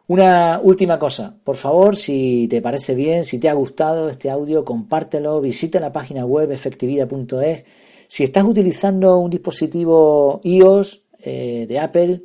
Una 0.09 0.61
última 0.63 0.99
cosa, 0.99 1.35
por 1.43 1.57
favor, 1.57 1.97
si 1.97 2.47
te 2.49 2.61
parece 2.61 2.95
bien, 2.95 3.25
si 3.25 3.39
te 3.39 3.49
ha 3.49 3.55
gustado 3.55 4.09
este 4.09 4.31
audio, 4.31 4.65
compártelo, 4.65 5.41
visita 5.41 5.81
la 5.81 5.93
página 5.93 6.27
web 6.27 6.51
efectividad.es. 6.51 7.65
Si 8.09 8.25
estás 8.25 8.45
utilizando 8.45 9.17
un 9.19 9.31
dispositivo 9.31 10.41
iOS 10.45 11.03
eh, 11.19 11.67
de 11.69 11.79
Apple 11.79 12.23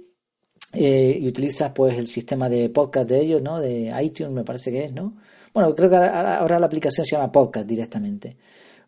eh, 0.74 1.18
y 1.22 1.28
utilizas 1.28 1.72
pues 1.74 1.98
el 1.98 2.08
sistema 2.08 2.50
de 2.50 2.70
podcast 2.70 3.08
de 3.10 3.22
ellos, 3.22 3.42
¿no? 3.42 3.60
De 3.60 3.94
iTunes 4.02 4.34
me 4.34 4.44
parece 4.44 4.72
que 4.72 4.86
es, 4.86 4.92
¿no? 4.92 5.16
Bueno, 5.54 5.74
creo 5.74 5.90
que 5.90 5.96
ahora 5.96 6.60
la 6.60 6.66
aplicación 6.66 7.06
se 7.06 7.16
llama 7.16 7.32
podcast 7.32 7.68
directamente. 7.68 8.38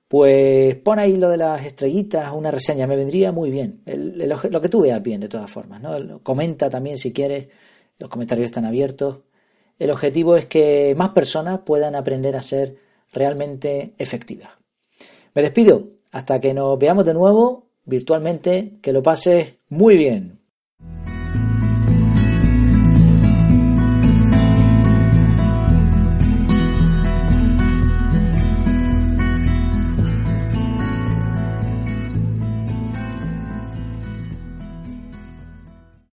Pues 0.10 0.74
pon 0.78 0.98
ahí 0.98 1.18
lo 1.18 1.30
de 1.30 1.38
las 1.38 1.64
estrellitas, 1.64 2.34
una 2.34 2.50
reseña, 2.50 2.88
me 2.88 2.96
vendría 2.96 3.32
muy 3.32 3.52
bien. 3.52 3.84
lo 3.86 4.60
que 4.60 4.68
tú 4.68 4.82
veas 4.82 5.04
bien, 5.04 5.22
de 5.22 5.30
todas 5.30 5.50
formas. 5.52 5.80
¿no? 5.80 6.24
Comenta 6.24 6.68
también 6.68 6.98
si 6.98 7.14
quieres, 7.14 7.48
los 8.00 8.10
comentarios 8.10 8.46
están 8.46 8.66
abiertos. 8.66 9.20
El 9.78 9.92
objetivo 9.92 10.36
es 10.36 10.48
que 10.48 10.96
más 10.98 11.12
personas 11.12 11.60
puedan 11.60 11.96
aprender 11.96 12.36
a 12.36 12.42
ser 12.42 12.76
realmente 13.14 13.94
efectivas. 14.00 14.50
Me 15.36 15.44
despido, 15.44 15.90
hasta 16.12 16.40
que 16.40 16.56
nos 16.56 16.80
veamos 16.80 17.06
de 17.06 17.14
nuevo 17.14 17.68
virtualmente, 17.86 18.80
que 18.82 18.92
lo 18.92 19.04
pases 19.04 19.58
muy 19.70 19.96
bien. 19.96 20.39